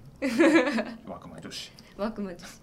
[1.05, 2.62] 若者女子ワークマン女子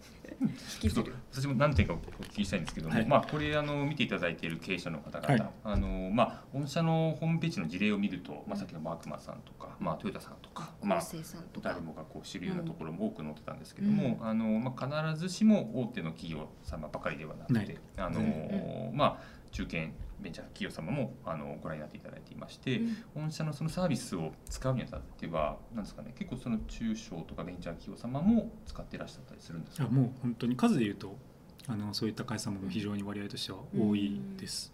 [0.81, 3.07] ちょっと私も何点かお聞きしたいんですけども、はい。
[3.07, 5.53] まあこれあの見ていただいている経営者の方々、はい。
[5.65, 11.69] あのまあ御社のホームページの事例を見ると、まあさっきのマークマンさんとか、まあトヨタさんとか、まあ昴生さんとか。
[11.69, 19.23] 誰もがこう知るようなところも多く載ってたんですけども、あのまあ、必ずしも大手の企業様ばかりではなくて、あのまあ、
[19.53, 19.89] 中堅
[20.21, 23.27] ベンチャー企業様もあのご覧になっていただいていまして、うん。
[23.27, 29.85] 御社のそのサービスを使うにあたってはなんですかね結構その中小とかベンチャー企業様も使っていらっしゃったりするんですか？
[29.85, 31.17] いやもう本当に数で言うと
[31.67, 34.73] あのそういった会社様も非常に割合としては多いです、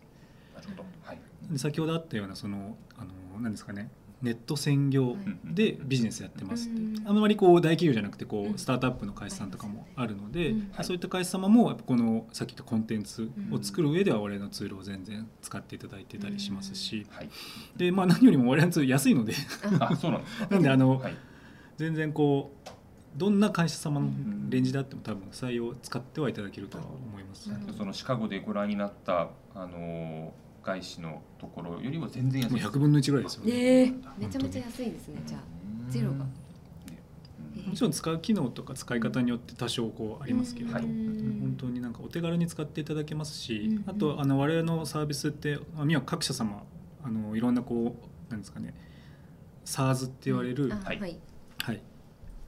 [0.55, 1.19] なるほど、はい。
[1.51, 3.91] で先ほどあったようなそのあの何ですかね
[4.23, 7.03] ネット専業でビジネスやってますって、う。
[7.03, 17.29] んあんまりこう大企業じゃなくてこうスタートアップの会社さんとかもあるので、そういった会社様もやっぱこのさっき言ったコンテンツを作る上では我々のツールを全然使っていただいてたりしますし、はい、
[17.77, 19.35] でまあ、何よりも我々のツール安いので。
[20.51, 21.17] なんで あの、はい。
[21.77, 22.69] 全然こう
[23.17, 24.11] どんな会社様の
[24.51, 27.51] レンジであっても多分採用使ってはいただけるとは思います。
[27.77, 30.35] そのシカゴでご覧になったあの
[30.67, 33.53] 外資のところよりは全然安もいう100分の1ぐらいですよね。
[33.53, 35.41] ねえめちゃめちゃ安いですねじゃあ。
[35.89, 36.27] ゼロが。
[37.69, 40.83] もちろん使う機能とか使い方によって多少こうありますけれど、はい。
[40.83, 46.65] 本当になんかお手軽に使っていただけますし、うんあとあの我々のサービスってまあ今各社様
[47.05, 47.95] あのいろんなこ
[48.29, 48.75] うなんですかね
[49.65, 51.19] SARS って言われる、あはい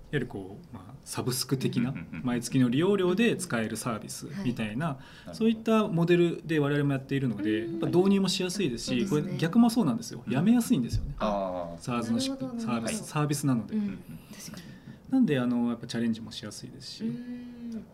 [0.08, 4.98] わゆるこう、まあ、サブスク的な毎月の利用料で使えるサービスみたいな、
[5.32, 7.70] そういったモデルで我々もやっているので、うん。
[7.72, 10.22] やっぱ導入もしやすいですし、これ逆もそうなんですよ。
[10.28, 13.82] やめやすいんですよね、ああ SARS のサービスサービスなので、うん。
[13.82, 13.98] うん
[14.34, 14.62] 確かに。
[15.10, 17.84] なんであのやっぱチャレンジもしやすいですし、うん。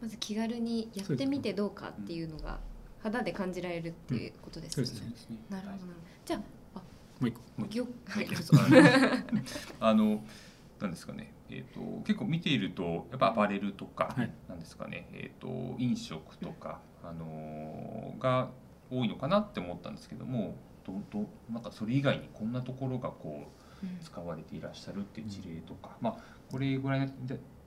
[0.00, 2.58] まず気軽にやってみてどうかっていうのが
[3.02, 4.86] 肌で感じられるっていうことですね。
[5.50, 5.82] なるほど
[6.24, 6.40] じゃあ
[6.76, 6.78] あ
[7.20, 7.40] もう一個
[9.80, 10.22] あの
[10.80, 14.30] なんですかね、えー、と結構見ているとやっぱアパレルとか、はい。
[14.48, 18.50] なんですかね、えー、と飲食とか、あのーが
[18.90, 23.44] 多いのかなって思ったんですけどもどどなんかそれ以外にこんなところがこ
[23.82, 26.16] う使われていらっしゃるっていう事例とか、まあ、
[26.50, 27.12] これご覧に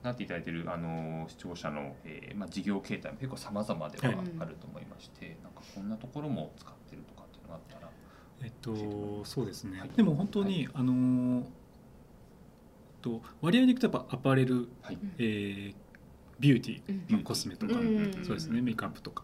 [0.02, 4.26] なっていただいている、あのー視聴者の、えーまあ、事業形態も結構様々でははい。
[4.40, 7.88] あると思いまして、なんかこんなところも使ってるとかっていうのがあったら。
[8.42, 9.90] えっとそうですね、はい。
[9.90, 11.44] でも本当に、あのー
[13.02, 14.98] と割合でいくとやっぱアパレル、はい。
[15.18, 15.74] えー
[16.40, 16.98] ビューティーうん。
[16.98, 18.12] ビューティーコスメとか、うん。
[18.24, 18.60] そうですね。
[18.60, 19.22] メイクアップとか。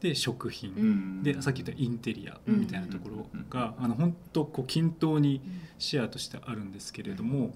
[0.00, 1.22] で食品、うん。
[1.22, 5.42] でさっき言ったインテリアみたいなところが、あの本当こう均等に
[5.78, 7.54] シェアとしてあるんですけれども、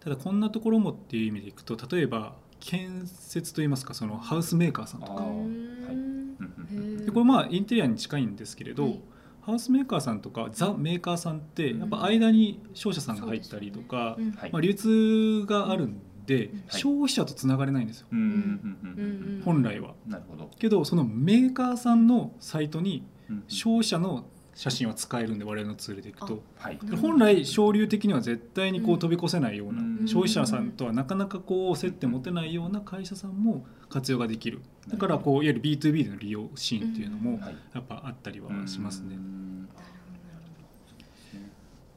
[0.00, 5.14] ただこんなところもっていう意味でいくと例えば建設といいますかそのハウスメーカーさんとか。
[5.14, 5.20] あー。
[5.24, 6.94] うんうんうんうん。
[6.94, 9.00] へーでこれまあインテリアに近いんですけれど、はい
[9.48, 14.32] ハウスメーカーさんとかザ・メーカーさんってやっぱ間に商社さんが入ったりとか、うん。
[14.32, 14.52] はい。
[14.52, 19.36] まあ、流通があるんで、消費者とつながれないんですよ、うんうんうんうん。
[19.36, 19.94] うん本来は。
[20.06, 20.50] なるほど。
[20.58, 23.44] けどそのメーカーさんのサイトにうん。
[23.48, 24.26] 消費者の
[24.58, 26.42] 写真は使えるんで我々のツールでいくと。
[26.56, 26.78] はい。
[26.82, 29.98] うん本来省流的には絶対にこううん飛び越せないような、うん。
[30.08, 34.60] 消費者さんとはなかなかこう接点持てないような会社さんも活用ができる。
[34.88, 37.54] だからこういわゆる B2B での利用シーンっていうのもはい。
[37.72, 39.16] やっぱあったりはしますね。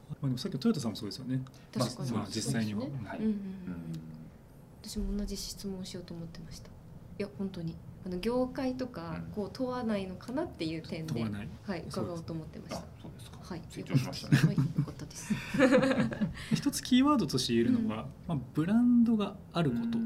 [0.08, 1.40] まあ、でもさっきのトヨタさんもそうですよね。
[1.74, 2.82] ほど確かに、まあ実際には。
[2.82, 3.08] そうですね。
[3.08, 3.18] はい。
[3.18, 3.36] うんうんうん。
[3.36, 3.42] うん。
[4.84, 6.68] 私も同じ質問をしようと思ってました。
[6.68, 6.70] い
[7.18, 7.74] や本当に
[8.04, 9.32] あの業界とかうん。
[9.32, 11.48] こう問わないのかなっていう点で、問わない？
[11.66, 13.38] はい伺おうと思ってましあた、そうですか。
[13.42, 13.62] はい。
[13.70, 14.28] 成長しました。
[14.30, 14.38] ね。
[14.38, 15.34] はいよかったです。
[16.54, 19.98] 一つキーワードとして言えるのは、まあ、ブランドがあること。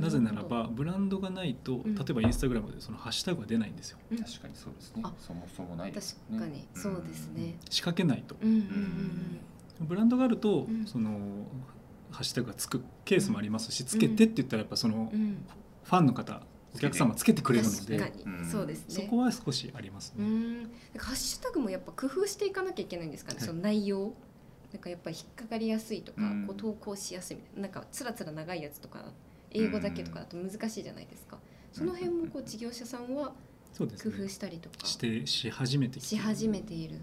[0.00, 1.94] なぜならばブランドがないとうん。
[1.94, 3.98] 例えばインスタグラムでそのハッシュタグが出ないんですよ。
[4.10, 4.18] うん。
[4.18, 5.02] 確かにそうですね。
[5.04, 5.12] あ。
[5.18, 5.92] そもそもない。
[5.92, 6.38] です確ね。
[6.40, 7.54] かにそうですね。
[7.70, 8.36] 仕掛けないと。
[8.42, 9.38] うんうんうん
[9.80, 10.86] ブランドがあると、うん。
[10.86, 11.10] その
[12.12, 15.38] ハッシュタグがつくケースもありますし、つけてって言ったらやっぱそのうん。
[15.82, 16.40] ファンの方
[16.74, 18.50] お客様つけてくれるので確かに、うん。
[18.50, 20.24] そうですねそこは少しありますね。
[20.24, 20.62] うん。
[20.62, 23.46] なんかハッシュタグもやっぱ工夫していかなきゃいけないんですかね、はい。
[23.46, 24.12] その内容。
[24.72, 26.46] なんかやっぱり引っかかりやすいとか、うん。
[26.48, 29.04] こう投稿しやすいみたいななんかつらつら長いやつとか
[29.52, 31.38] 英語だけとかだと難しいじゃないですか、
[31.72, 33.34] その辺もこう事業者さんは
[33.78, 34.84] 工夫したりとか。
[34.84, 36.98] してし始めてきてし始めている。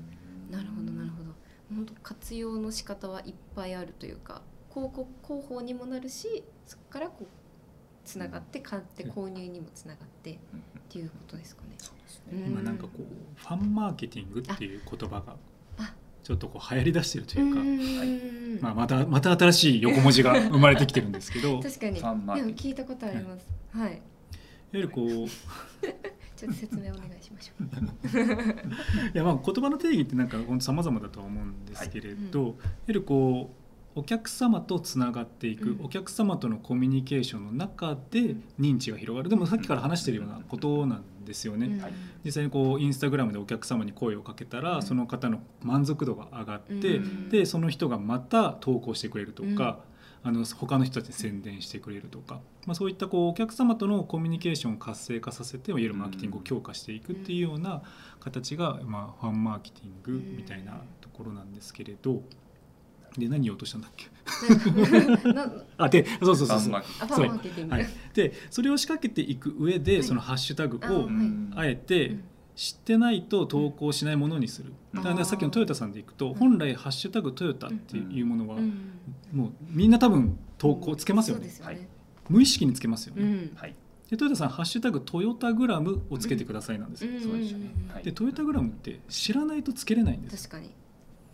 [0.49, 1.32] なるほどなるほど。
[1.74, 7.28] 本当活用の仕方はいっぱいあるというか広告広報にもなるしそこからこう
[8.04, 10.36] つながって買って購入にもつながってっ
[10.89, 11.76] ていうことですかね。
[11.78, 12.43] そうですね。
[12.43, 12.52] うん。
[12.52, 15.36] 今なんかこうファンマーケティングっていう言葉が
[15.78, 15.93] あ
[16.24, 18.60] ちょっとこう流行りだしてるというか、うん。
[18.62, 21.95] まあ、またまた新しい横文字が生まれてきてるんですけどいわ 確かに。
[21.95, 23.47] でも聞いたことあります。
[23.72, 24.02] はい。
[24.72, 25.30] ゆるこうい
[26.36, 27.68] ちょっと説明お願いしましょう。
[29.18, 32.54] やまあ言葉の定義ってなんか本当様々だとは思うんですけれど、はい
[32.88, 33.61] ゆるこう
[33.96, 35.86] お客様とつながっていく、うん。
[35.86, 39.30] お客様とのコミュニケーションの中で認知が広がる。
[39.30, 41.68] でもさっきから話してるようなことなんですよね。
[41.68, 41.82] うん。
[41.82, 41.94] はい。
[42.24, 44.82] 実際にこうインスタグラムでお客様に声をかけたら、うん。
[44.82, 47.30] その方の満足度が上がって、うん。
[47.30, 49.80] でその人がまた投稿してくれるとか、
[50.24, 57.82] あの他の人たちに宣伝してくれるとか、まあ、そういったこうお客様とのコミュニケーションを活性化させていわゆるマーケティングを強化していくっていうような
[58.20, 62.22] 形が、まあ、ファンマーケティングみたいなところなんですけれど。
[63.18, 64.07] で何言おうとしたんだっけ？
[65.34, 66.70] な あでそうそうそうそう。
[66.70, 67.74] ファンマーケあファンマーケティング。
[67.74, 70.03] はい、でそれを仕掛けていく上で、はい。
[70.03, 71.09] そのハッシュタグを
[71.55, 75.03] あえてうん知ってないと投稿しないものにする、うん。
[75.03, 76.34] だからさっきのトヨタさんでいくとうん。
[76.36, 78.74] 本来「ハッシュタグトヨタ」っていうものは、うん
[79.34, 81.47] もうみんな多分投稿つけますよね。
[81.47, 81.88] よね。
[82.30, 83.51] 無意識につけますよね、うん。
[83.55, 83.76] はい。
[84.09, 87.22] でトヨタさん「ハッシュタグトヨタグラム」をつけてくださいなんですよ、うん。
[87.22, 87.74] そうでしたね。
[87.93, 90.72] はいでトヨタグラムって知らないとつけれないんです確かに。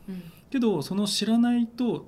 [0.10, 0.24] うん。
[0.50, 2.06] けどその知らないと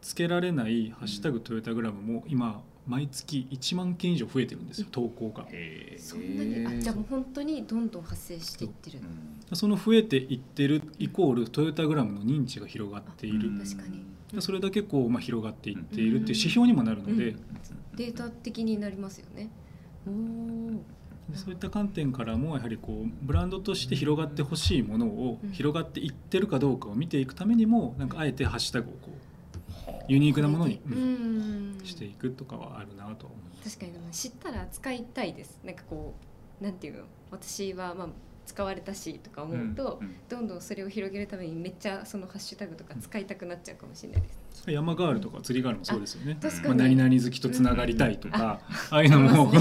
[0.00, 5.46] つけられない「ハッシュタグトヨタグラム」も今毎月1万件以上増えてるんですよ投稿が。
[5.96, 8.98] そんなにあじゃあもう本当にどんどん発生していってる。
[9.50, 9.52] う。
[9.52, 9.56] ん。
[9.56, 14.02] その増えていってるイコールトヨタグラムの認知が広がっている、確かに。
[14.32, 17.40] でそれだけこう、まあ、広がっていっているっていう指標にもなるので、うん。
[17.94, 19.50] データ的になりますよね。
[20.06, 20.99] おお。
[21.30, 29.10] でそういった観点からもやはりこうブランドとして広がってほしいものをうん広がっていってるかどうかを見ていくためにもなんかあえてハッシュタグをこ
[29.88, 30.80] うユニークなものに。
[31.84, 33.78] していくとかはあるなとは思います。
[33.78, 36.14] 確かに知ったら使いたいですなんかこ
[36.60, 37.04] うなんていうの？
[37.30, 38.08] 私はまあ
[38.46, 44.70] 使われたしとか思うと、うんどんどんそれを広げるためにめっちゃそのハッシュタグとか使いたくなっちゃうかもしれないです。
[44.70, 46.36] 山ガールとか釣りガールもそうですよね。
[46.64, 48.60] まあ、に、何々好きとつながりたいとか、
[48.90, 49.52] ああいうのも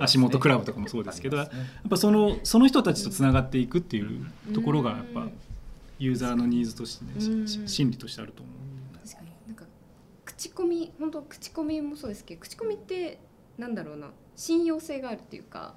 [0.00, 1.48] 足元クラブとかもそうですけど、やっ
[1.88, 5.32] ぱそのその人たちとつながっていくっていうところがやっぱうん
[5.98, 7.48] ユーザーのニーズとしてね、うん。
[7.48, 8.98] し心理としてあると思う。
[9.06, 9.28] 確かに。
[9.46, 9.64] なんか
[10.24, 13.18] 口コミ本当口コミもそうですけど口コミって
[13.58, 14.10] なんだろうな。
[14.36, 15.74] 信用性があるっていうか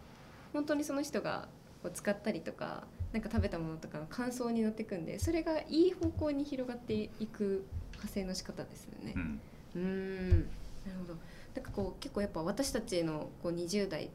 [0.52, 1.48] 本当にその人が
[1.88, 2.84] こう使ったりとか
[3.14, 9.14] なんか食べたものとかの感想に乗っていくんでそれがいい方向に広がっていく派生の仕方ですよね。
[9.16, 9.42] うん。
[9.76, 10.30] うーん。
[10.30, 11.14] なるほど。
[11.56, 14.10] なんかこう結構やっぱ私たちのこう20代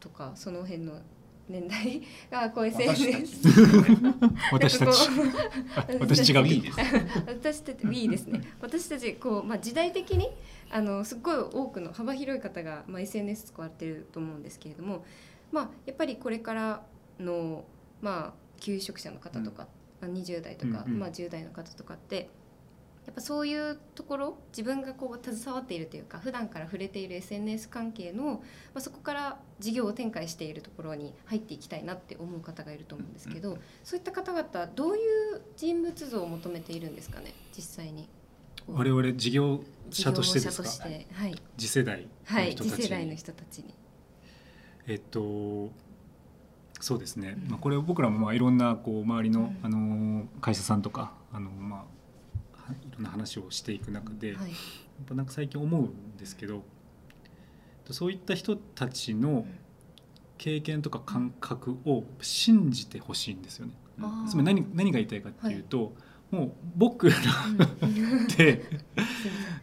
[0.00, 0.94] とかその辺の
[1.48, 3.48] 年代 がこう私た SNS ち。
[4.52, 5.08] 私たち、
[5.76, 6.72] あ私違う
[7.26, 8.42] 私たち B ですね。
[8.60, 10.28] 私たちこう、まあ、時代的に
[10.70, 15.04] あのすっごい多くの幅広い方が、まあ、SNS 使われてると思うんですけれども、
[15.52, 16.82] まあ、やっぱりこれから
[17.20, 17.64] の、
[18.00, 19.68] まあ、求職者の方とか、
[20.00, 20.98] まあ20代とか、うんうん。
[21.00, 22.28] まあ、10代の方とかって
[23.06, 28.40] やっぱそういうところ自分がこう携わっているというか普段から触れている SNS 関係の、ま
[28.76, 35.00] あ、そこから事業を展開しているところに入っていきたいなって思う方がいると思うんですけど、そういった方々どうい
[35.34, 38.08] う人物像を求めているんですかね実際に。
[38.66, 39.60] 我々事業
[39.90, 40.88] 者としてですか？
[40.88, 43.74] はい、次世代はい、の人たち次世代の人たちに。
[44.86, 45.70] えっと
[46.84, 47.50] そうですね、うん。
[47.50, 49.58] まあ、これ僕らもまあいろんなこう周りの、うん。
[49.62, 51.86] あの会社さんとかあの、ま
[52.56, 54.50] あ、はいろんな話をしていく中で、はい。
[54.50, 54.54] や
[55.02, 56.62] っぱなんか最近思うんですけど
[57.90, 59.46] そういった人たちの
[60.36, 63.72] 経験とか感覚を信じてほしいんですよね。
[64.28, 65.94] つまり何何が言いたいかっていうと、
[66.30, 67.16] もう僕ら
[67.82, 68.24] うん。
[68.24, 69.06] って いわ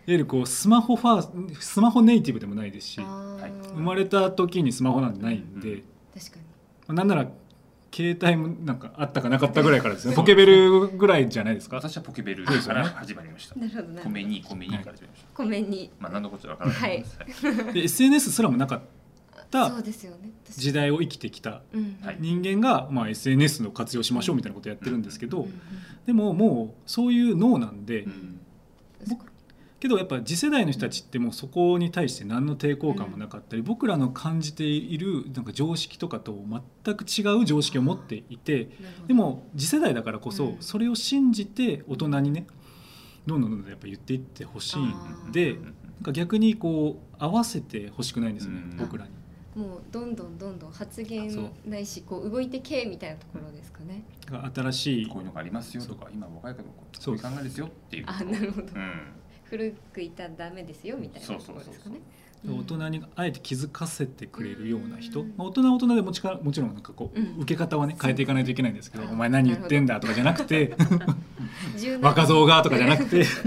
[0.08, 5.84] ゆるこうスマホファースマホネイティブでもないですし生まれた時にスマホなんてないんで、
[6.16, 6.44] 確かに。
[6.44, 6.51] まあ
[6.94, 7.28] なんなら
[7.94, 10.16] 携帯もなんかあったかなかったぐらいからですね。
[10.18, 11.76] ポケベルぐらいじゃないですか？
[11.78, 13.56] 私はポケベルから始まりました。
[13.56, 15.28] なるほどなるほど米に米にから始まりました。
[15.36, 15.92] ごめんに。
[16.00, 16.72] まあ何のことかわから。
[16.72, 17.00] ない。
[17.00, 18.82] ですはいで SNS すらもなかっ
[19.50, 20.32] たそうですよね。
[20.46, 21.62] 確か時代を生きてきた
[22.20, 25.46] 人間が、まあ、SNS の活用しましょうみたいなことをやってるんですけど、うん。
[25.48, 25.52] うん。
[26.06, 28.40] でももうそういう脳なんで、うん。
[29.06, 29.31] 確か
[29.82, 36.38] けどやっぱ次世代の人たちってもうそこに対して何の抵抗感もなかったり、僕らの感じているなんか常識とかと
[36.86, 38.70] 全く違う常識を持っていて
[39.08, 40.58] でも次世代だからこそうん。
[40.62, 42.46] それを信じて大人にね
[43.26, 45.74] どんどんどんどんやっぱ言っていってほしいんでうんなん
[46.04, 48.78] か逆にこう合わせてほしくないんですよねうん。
[48.78, 49.12] 僕らに。
[49.56, 54.04] もうどんどんどんどん発言ないしこう動いてけみたいなところですかね。
[54.54, 55.08] 新しい。
[55.08, 58.20] こういうのがありますよとか今若い方もこういう考えですよっていうこと。
[58.20, 58.68] あなるほど。
[58.76, 59.21] うん
[59.52, 62.00] 古くいたらダメですよみたいなところですかね。
[62.48, 70.74] 大人にあえて気づかせてくれるような人、うんまあ、大人は大人でもちかもちろんなんかこう、うん受け方はね変えていかないといけないんですけど「そうお前何言ってんだ」とかじゃなくて
[71.78, 73.24] 柔「軟 若造が」とかじゃなくて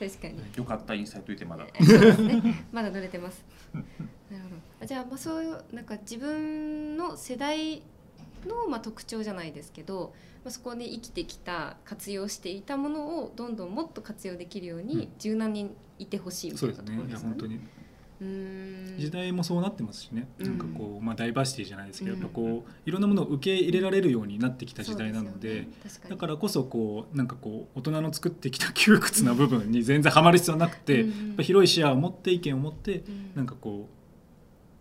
[0.00, 0.40] 確かに。
[0.56, 1.70] よかったインサイトいてまだね。
[2.72, 3.44] まだ乗れてます。
[3.74, 4.56] なるほど。
[4.82, 7.82] あじゃあまあそういうなんか自分の世代
[8.46, 10.14] のまあ特徴じゃないですけど、
[10.44, 14.86] まあそこで生きてきた活用していたものをどんどんもっと活用できるよううん。
[14.86, 17.36] に柔軟にいてほしいみたいうなところですかね。
[17.36, 17.60] いや本当に。
[18.20, 18.98] うーん。
[18.98, 20.46] 時代もそうなってますしね、うん。
[20.46, 22.20] なんかこう、まあ、ダイバーシティじゃないですけど、うん。
[22.20, 25.62] やっぱこういろんなものを受け入れられるようになってきた時代なので。
[25.62, 25.68] ね。
[26.08, 31.26] だからこそこうなんかこう大人の作ってきた窮屈な部分に全然ハマる必要なくて、うんうん。
[31.28, 33.32] やっぱ広い視野を持って意見を持ってうん。
[33.34, 33.88] なんかこ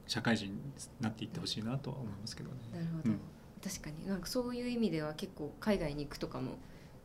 [0.07, 0.53] う社会人に
[1.01, 2.55] なっていってほしいなとは思いますけどね。
[2.74, 3.20] なるほど、うん
[3.64, 4.07] 確かに。
[4.07, 6.57] なんかそういう意味では結構海外に行くとかも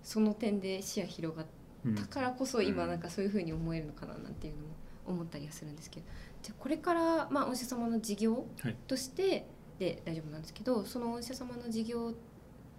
[0.02, 1.46] その点で視野広がっ
[1.84, 2.88] うんだからこそ今うん。
[2.88, 4.68] なんかそういうふうに思えるのかななんていうのも
[5.06, 6.06] 思ったりはするんですけど
[6.42, 8.76] じゃあこれからまあお医者様の事業はい。
[8.86, 9.46] として
[9.78, 12.14] で大丈夫なんですけどそのお医者様の事業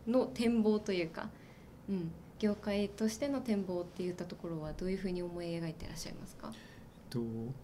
[0.07, 1.29] の展望というか、
[1.89, 6.55] うん、業界としての展望っていったところはどういうふうに思い描いていらっしゃいますか、えっ
[7.09, 7.19] と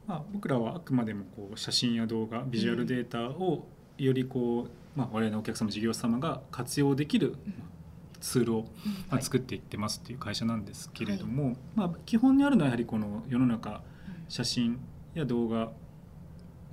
[0.08, 3.66] まあ、僕らはあくまでもこう写真や動画ビジュアルデータを
[3.98, 7.82] よりこう、まあ、我々のお客様事業者様が活用できる、まあ
[8.22, 8.66] ツールを、
[9.10, 13.82] まあ、作っていってますっていう会社なんですけれども、まあ、基本にあるのはやはりこの世の中
[14.30, 14.80] 写真
[15.14, 15.72] や動画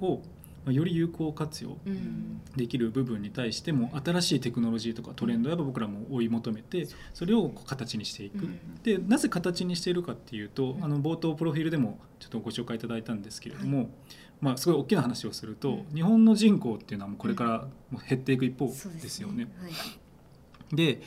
[0.00, 0.22] を
[0.64, 1.78] まあより有効活用
[2.56, 8.44] できる部分に対しても新しいテクノロジーとかトレンドをやっぱ僕らも追い求めてそれを形にしていく。
[8.44, 8.74] うん。
[8.82, 10.84] でなぜ形にしているかっていうと、うん。
[10.84, 13.88] あの冒頭プロフィールでもちょっとご紹介いただいたんですけれども、
[14.40, 15.94] まあ、すごい大きな話をすると、うん。
[15.94, 19.48] 日本の人口っていうのはもうこれからもう減っていく一方ですよね。
[19.60, 20.76] はい。
[20.76, 21.00] で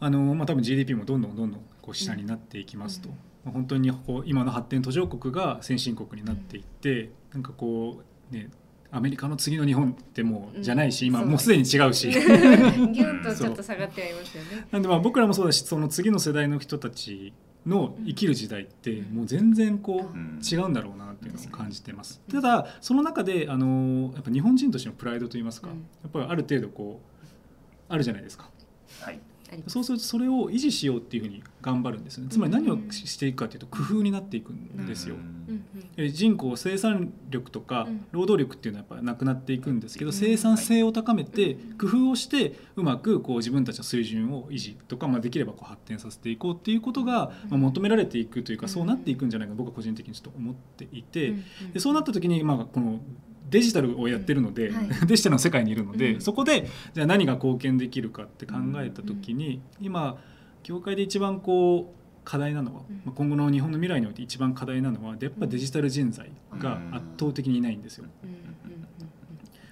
[0.00, 3.14] あの、まあ、多分 GDP もどんどんどんどんこう下になっていきますと、うん。
[3.44, 8.50] まあ、本当にこう今の発展途上国が先進国になっていって、なんかこうね
[8.90, 11.24] アメリカの次の日本ってもうじゃないし、今うん。
[11.24, 12.08] そうもうすでに違うし。
[12.10, 14.66] ギュンとちょっと下がってはいますよね。
[14.72, 17.32] なんでまあ僕らもそうだしその次の世代の人たち
[17.66, 20.40] の生きる時代ってもう全然こううん。
[20.42, 22.20] 違うんだろうなっていうのを感じてます。
[22.30, 25.74] ただその中であのやっぱ日本人としてのプライドといいますか、うん。
[25.74, 28.48] やっぱりある程度こうあるじゃないですか。
[29.00, 29.20] はい
[29.66, 32.30] そうするとそれを維持しようっていうふうに頑張るんですよね。
[32.30, 35.16] つまり何をししていくかというと工夫になっていくんですよ。
[36.12, 38.06] 人口生産力とかうん。
[38.12, 40.12] 労働力っていうのはやっぱなくなっていくんですけど、うん。
[40.12, 41.78] 生産性を高めてうん。
[41.78, 48.68] 工夫をしてうまくこう自分たちの水準を維持とか、まあ、できればこう発展させていこうっていうことが、まあ、求められていくというか、うん。
[48.70, 51.34] そうなっていくんじゃないかな僕は個人的にちょっと思っていて、
[51.72, 53.00] でそうなった時に、まあ、この
[53.50, 54.88] デジタルをやってるので、うんはい。
[55.06, 56.20] デジタルの世界にいるので、うん。
[56.20, 60.18] そこでじゃあ何が貢献できるかって考えた時に、今
[60.62, 62.96] 業界で一番こう課題なのは、うん。
[63.04, 68.06] まあ今後の日本の未来において一番課題なのはやっぱデジタル人材が圧倒的にいないんですよ。
[68.22, 68.30] うん。
[68.30, 68.36] うん。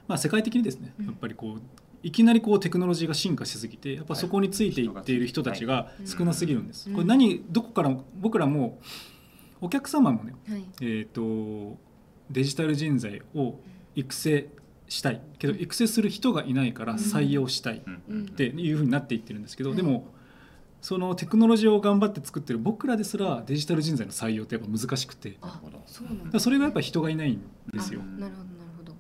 [0.07, 1.07] まあ、世界的にですねうん。
[1.07, 1.61] やっぱりこう
[2.03, 6.89] いきなりこうテクノロジーが進化しすぎてやっぱそこについていっている人たちが少なすぎるんです。
[6.89, 6.95] うん。
[6.95, 8.79] これ何どこから僕らも
[9.61, 10.65] お客様もね、うんはい。
[10.81, 11.79] えー、と
[12.31, 13.59] デジタル人材を
[13.95, 14.49] 育成
[14.89, 15.21] したい。
[15.39, 17.79] けど育成する人がいないから採用したい。
[17.79, 20.07] っていうふうになっていってるんですけど、はいでも
[20.81, 25.31] そのテクノロジーを頑張って作ってる僕らですらデジタル人材の採用ってやっぱ難しくて。
[25.31, 26.31] だかあなるほどそうなんだ。
[26.33, 28.01] らそれがやっぱ人がいないんですよ。
[28.03, 28.21] あ。
[28.21, 28.49] なるほど。
[28.49, 28.95] なるほど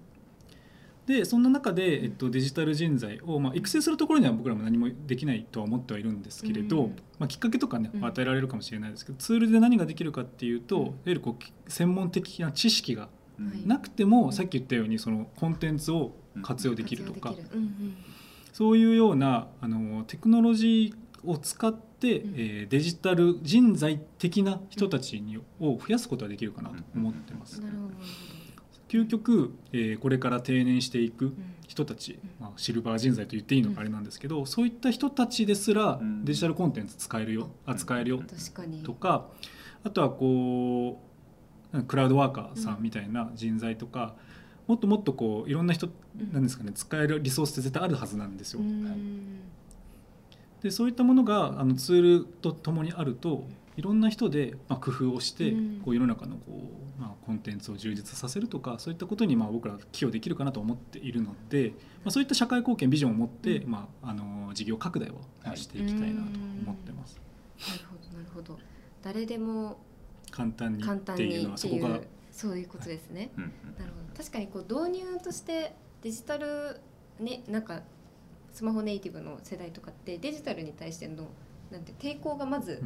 [1.07, 6.97] でそんな中で、えっと、デジタル人材を、まあ、育成するところには僕らも何もできないとは思ってはいるんですけれど、うん。
[7.19, 8.05] まあ、きっかけとかねうん。
[8.05, 10.85] 与えられるかもしれないですけど、ツールで何ができるかっていうと、うん。
[10.85, 13.09] いわゆるこう専門的な知識がうん
[13.67, 16.13] なくても、さっき言ったようにそのコンテンツを
[16.43, 17.35] 活用できるとか、
[18.53, 22.35] そういうようなあのテクノロジーを使って、うん。
[22.37, 27.61] えーデジタル人材的な人たちに、を増やすことができるかなと思ってます。
[28.89, 31.35] 究極、えーこれから定年していく
[31.67, 32.31] 人たち、うん。
[32.41, 36.25] まあ、シルバー人材と言っていいのかあれなんですけど、そういった人たちですらうん。
[36.25, 37.73] デジタルコンテンツ使えるよ、うん。
[37.75, 38.83] 扱えるようん確かに。
[38.83, 39.27] とか
[39.85, 41.08] あとはこう
[41.87, 44.15] クラウドワーカーさんみたいな人材とか、
[44.67, 46.33] もっともっとこういろんな人うん。
[46.33, 48.61] なんですかね使えるリソースって絶対あるはずなんですよ。
[48.61, 49.41] うん。
[50.63, 53.45] でそういったものがあのツールとともにあると
[53.77, 55.81] いろんな人で、まあ、工夫をして、うん。
[55.85, 56.43] こう世の中のこ
[56.99, 61.73] う、まあ、コンテンツを充実させるとかそういったことにまあ僕ら寄与できるかなと思っているので、
[62.05, 63.71] まあ、そういった社会貢献ビジョンを持って、うん。
[63.71, 65.21] まあ、あの事業拡大を
[65.55, 67.21] していきたいなと思ってます。
[67.69, 68.59] なるほどなるほど。
[69.03, 69.79] 誰でも
[70.31, 74.17] 簡単にっていうのはそこがうそういうことですね、なるほど。
[74.17, 76.81] 確かにこう導入としてデジタル
[77.19, 77.83] ねなんか
[78.53, 81.29] スマホネイティブの世代とかってデジタルに対しての
[81.71, 82.81] なんて抵抗がまず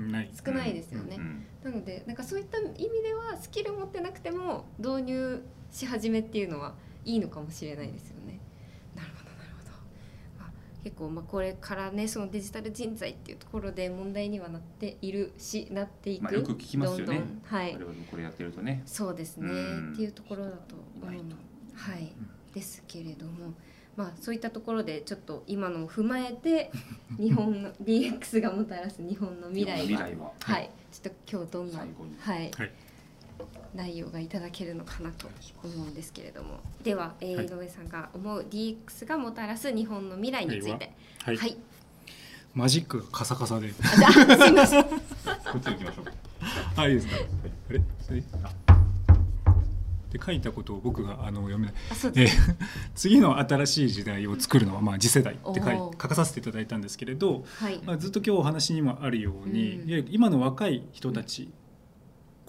[0.44, 1.46] 少ないですよね、うん。
[1.62, 6.74] なのでなんかそういった意味ではスキル持ってなくても導入し始めっていうのは
[7.04, 8.40] いいのかもしれないですよね。
[8.96, 9.70] なるほどなるほど。
[10.40, 10.52] まあ、
[10.84, 17.06] 結構まあこれからねそのデジタル人材っていうところで問題にはなっているしなっていく、まあよく聞きますよね。
[17.06, 17.42] どんどん。
[17.44, 17.74] はい。
[17.74, 18.82] 我々もこれやってるとね。
[18.86, 19.48] そうですね。
[19.48, 19.92] うん。
[19.92, 21.14] っていうところだと思う
[21.74, 22.12] はい。
[22.54, 23.54] ですけれども。
[23.94, 26.70] まあ、そういったところでちょっと今のを踏まえて
[27.20, 29.76] 日本の DX がもたらす日本の未来は。
[29.76, 30.32] 未来は。
[30.40, 32.50] はい、ちょっと今日どんなはい
[33.74, 35.28] 内容がいただけるのかなと
[35.62, 36.60] 思うんですけれども。
[36.82, 37.46] では、えーはい。
[37.46, 40.92] 井上さんが思う DX がもたらす日本の未来について。
[41.24, 41.56] はい、はい、
[42.54, 43.68] マジックがカサカサで。
[43.68, 44.84] あじゃあすいません。
[44.84, 44.90] こ
[45.56, 46.04] っち行きましょう。
[46.76, 47.14] あいいですか？
[47.68, 47.80] あれ？
[48.06, 48.50] それあ。
[50.10, 51.74] で書いたことを僕があの読めない
[52.16, 52.28] えー
[52.94, 57.80] 次の新しい時代を作るのはまあ次世代って書書かさせていただいたんですけれど、はい。
[57.86, 60.06] まあ、ずっと今日お話にもあるように、うん。
[60.10, 61.50] 今の若い人たち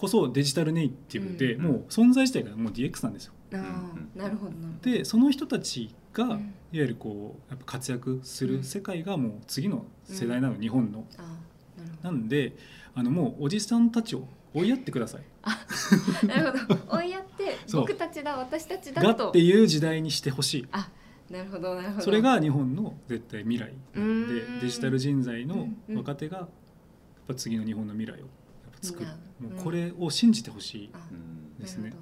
[0.04, 1.62] こそデジタルネイティブで、うん。
[1.62, 3.32] もう存在自体がもう DX なんですよ。
[3.52, 4.10] あーうん。
[4.14, 4.90] なるほどなるほど。
[4.90, 6.30] でその人たちが、うん。
[6.30, 11.06] いわゆるこうやっぱ活躍する世界がもう次の世代なの、日本の。
[11.16, 12.54] あーなるほなんで
[12.94, 15.22] あのもうおじさんたちを追いやってください。
[16.22, 16.98] どなるほど。
[16.98, 19.30] 追いやって 僕たちだ私たちがだと。
[19.30, 20.66] っていう時代にしてほしい。
[20.72, 20.88] あ
[21.30, 22.02] なるほどなるほど。
[22.02, 24.60] それが日本の絶対未来うでーん。
[24.60, 26.48] デジタル人材の若手がやっ
[27.28, 28.26] ぱ次の日本の未来を
[28.84, 29.06] 作る。
[29.40, 30.90] もうこれを信じてほしい。
[30.92, 31.92] あうんですね。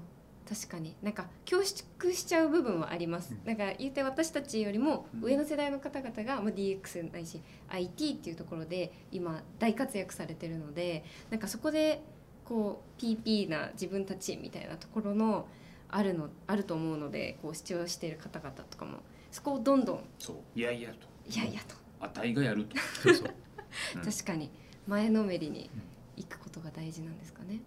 [0.48, 0.96] 確かに。
[1.02, 3.46] なんか恐縮しちゃう部分はあります、うん。
[3.46, 5.24] なんか言って私たちよりもうん。
[5.24, 12.02] 上の世代の方々が、まあ、DX ないし IT っていうところで今大活躍されてるのでなんかそこで
[12.44, 15.46] こう PP な自分たちみたいなところの
[15.88, 18.98] あるのあると思うのでこう視聴している方々とかも
[19.30, 20.36] そこをどんどんそう。
[20.54, 20.96] いやいやと。
[21.28, 22.76] いやいやと、あたいがやると。
[23.02, 23.34] そうそう。
[23.96, 24.02] うん。
[24.02, 24.50] 確かに。
[24.86, 25.70] 前のめりに
[26.16, 27.60] 行くことが大事なんですかね。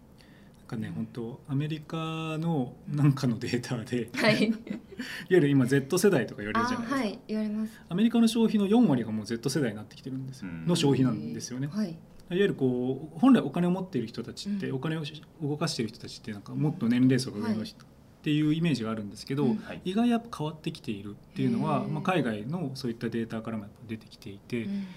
[0.60, 1.98] なんかね本当アメリカ
[2.39, 4.06] のなんかのデータでい。
[4.06, 4.54] わはい、
[5.30, 7.82] ゆる今 Z 世代とか言われあるじゃないですか、はい言われます。
[7.88, 10.66] アメリカの消費の4割がもう Z 世代になってきてるんですよ、うん。
[10.66, 11.98] の消費なんですよね、はい、いわ
[12.30, 14.76] ゆるこう本来お金を持っている人たちって、うん。
[14.78, 15.04] お金を
[15.41, 17.88] 動かしている人たちってなんかもっと年齢層が上の人っ
[18.24, 19.58] ていうイメージがあるんですけど、うん。
[19.58, 19.82] はい。
[19.86, 24.88] 意外やっぱ変わってきているっていうのは、まあ、海外のそういったデータからも出てきていて、うん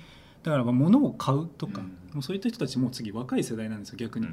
[0.43, 1.87] だからまあ物を買うとか、うん。
[2.15, 4.27] もうそういった人たちも次若い世代なんですよ逆に。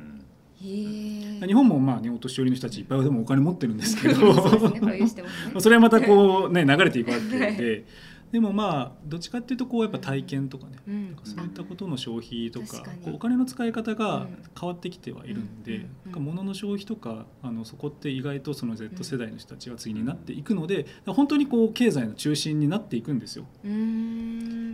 [0.57, 4.33] 日本もまあ、ね、お年寄りの人たちいっぱいでもお金持ってるんですけど。
[5.59, 7.85] それはまたこうね流れていくわけで。
[8.31, 11.05] でもまあどっちかっていうとこうやっぱ体験とかね、うん。
[11.07, 14.37] なんかそういったことの消費とかお金の使い方がうん。
[14.59, 15.81] 変わってきてはいるんで、うん。
[15.81, 15.89] うん。
[16.05, 23.45] なんか物の消費とかあのそこって意外とその Z 世代の人たちが次になっていくので本当にこう経済の中心になっていくんですよ。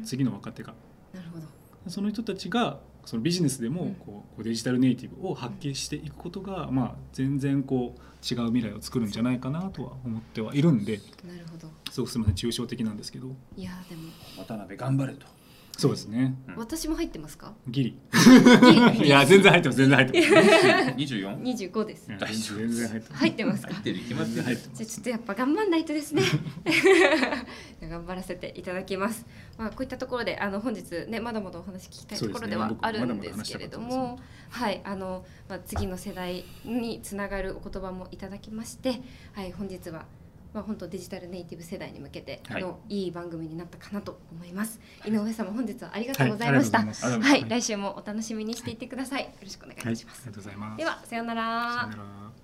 [0.06, 0.74] 次の若手が。
[1.88, 3.74] その人たちがそのビジネスでうん。
[3.74, 11.00] もこうこうデジタルネイティブを発揮していくことが、まあ、全然こう違う未来を作るんじゃないかなとは思ってはいるんで。
[11.26, 11.68] なるほど。
[11.90, 13.28] すごくすみません抽象的なんですけど。
[13.58, 14.04] いやでも。
[14.38, 15.26] 渡辺頑張れと
[15.78, 16.36] そうですね。
[16.50, 16.56] うん。
[16.58, 17.54] 私も入ってますか？
[17.68, 17.98] ギリ。
[19.00, 20.94] ギいや全然入ってます全然入ってます。
[20.96, 21.44] 二十四？
[21.44, 22.08] リ25です。
[22.20, 23.20] 大丈夫全然入ってます。
[23.20, 23.74] 入ってますか？
[23.74, 23.80] 入？
[23.80, 26.22] ってる決まって入ってまじゃあちょっとやっぱ頑張んないとですね。
[27.82, 29.26] 頑張らせていただきます、
[29.58, 34.20] まあ、こういったところであの本日ねまだまだお話聞きたいところではあるんですけれど話したかも
[34.50, 39.02] はいあの、まあ、次の世代につながるお言葉もいただきまして、
[39.34, 40.06] はい、本日は
[40.54, 44.80] まあ、本当デジタルネイティブ世代に向けて、のいい番組になったかなと思います。
[45.06, 46.80] 井上様本日はありがとうございました。
[46.80, 49.24] はいはい、はい来週もお楽しみにしていってください。
[49.24, 50.24] よろしくお願いします。
[50.28, 52.41] ありがとうございますではさようなら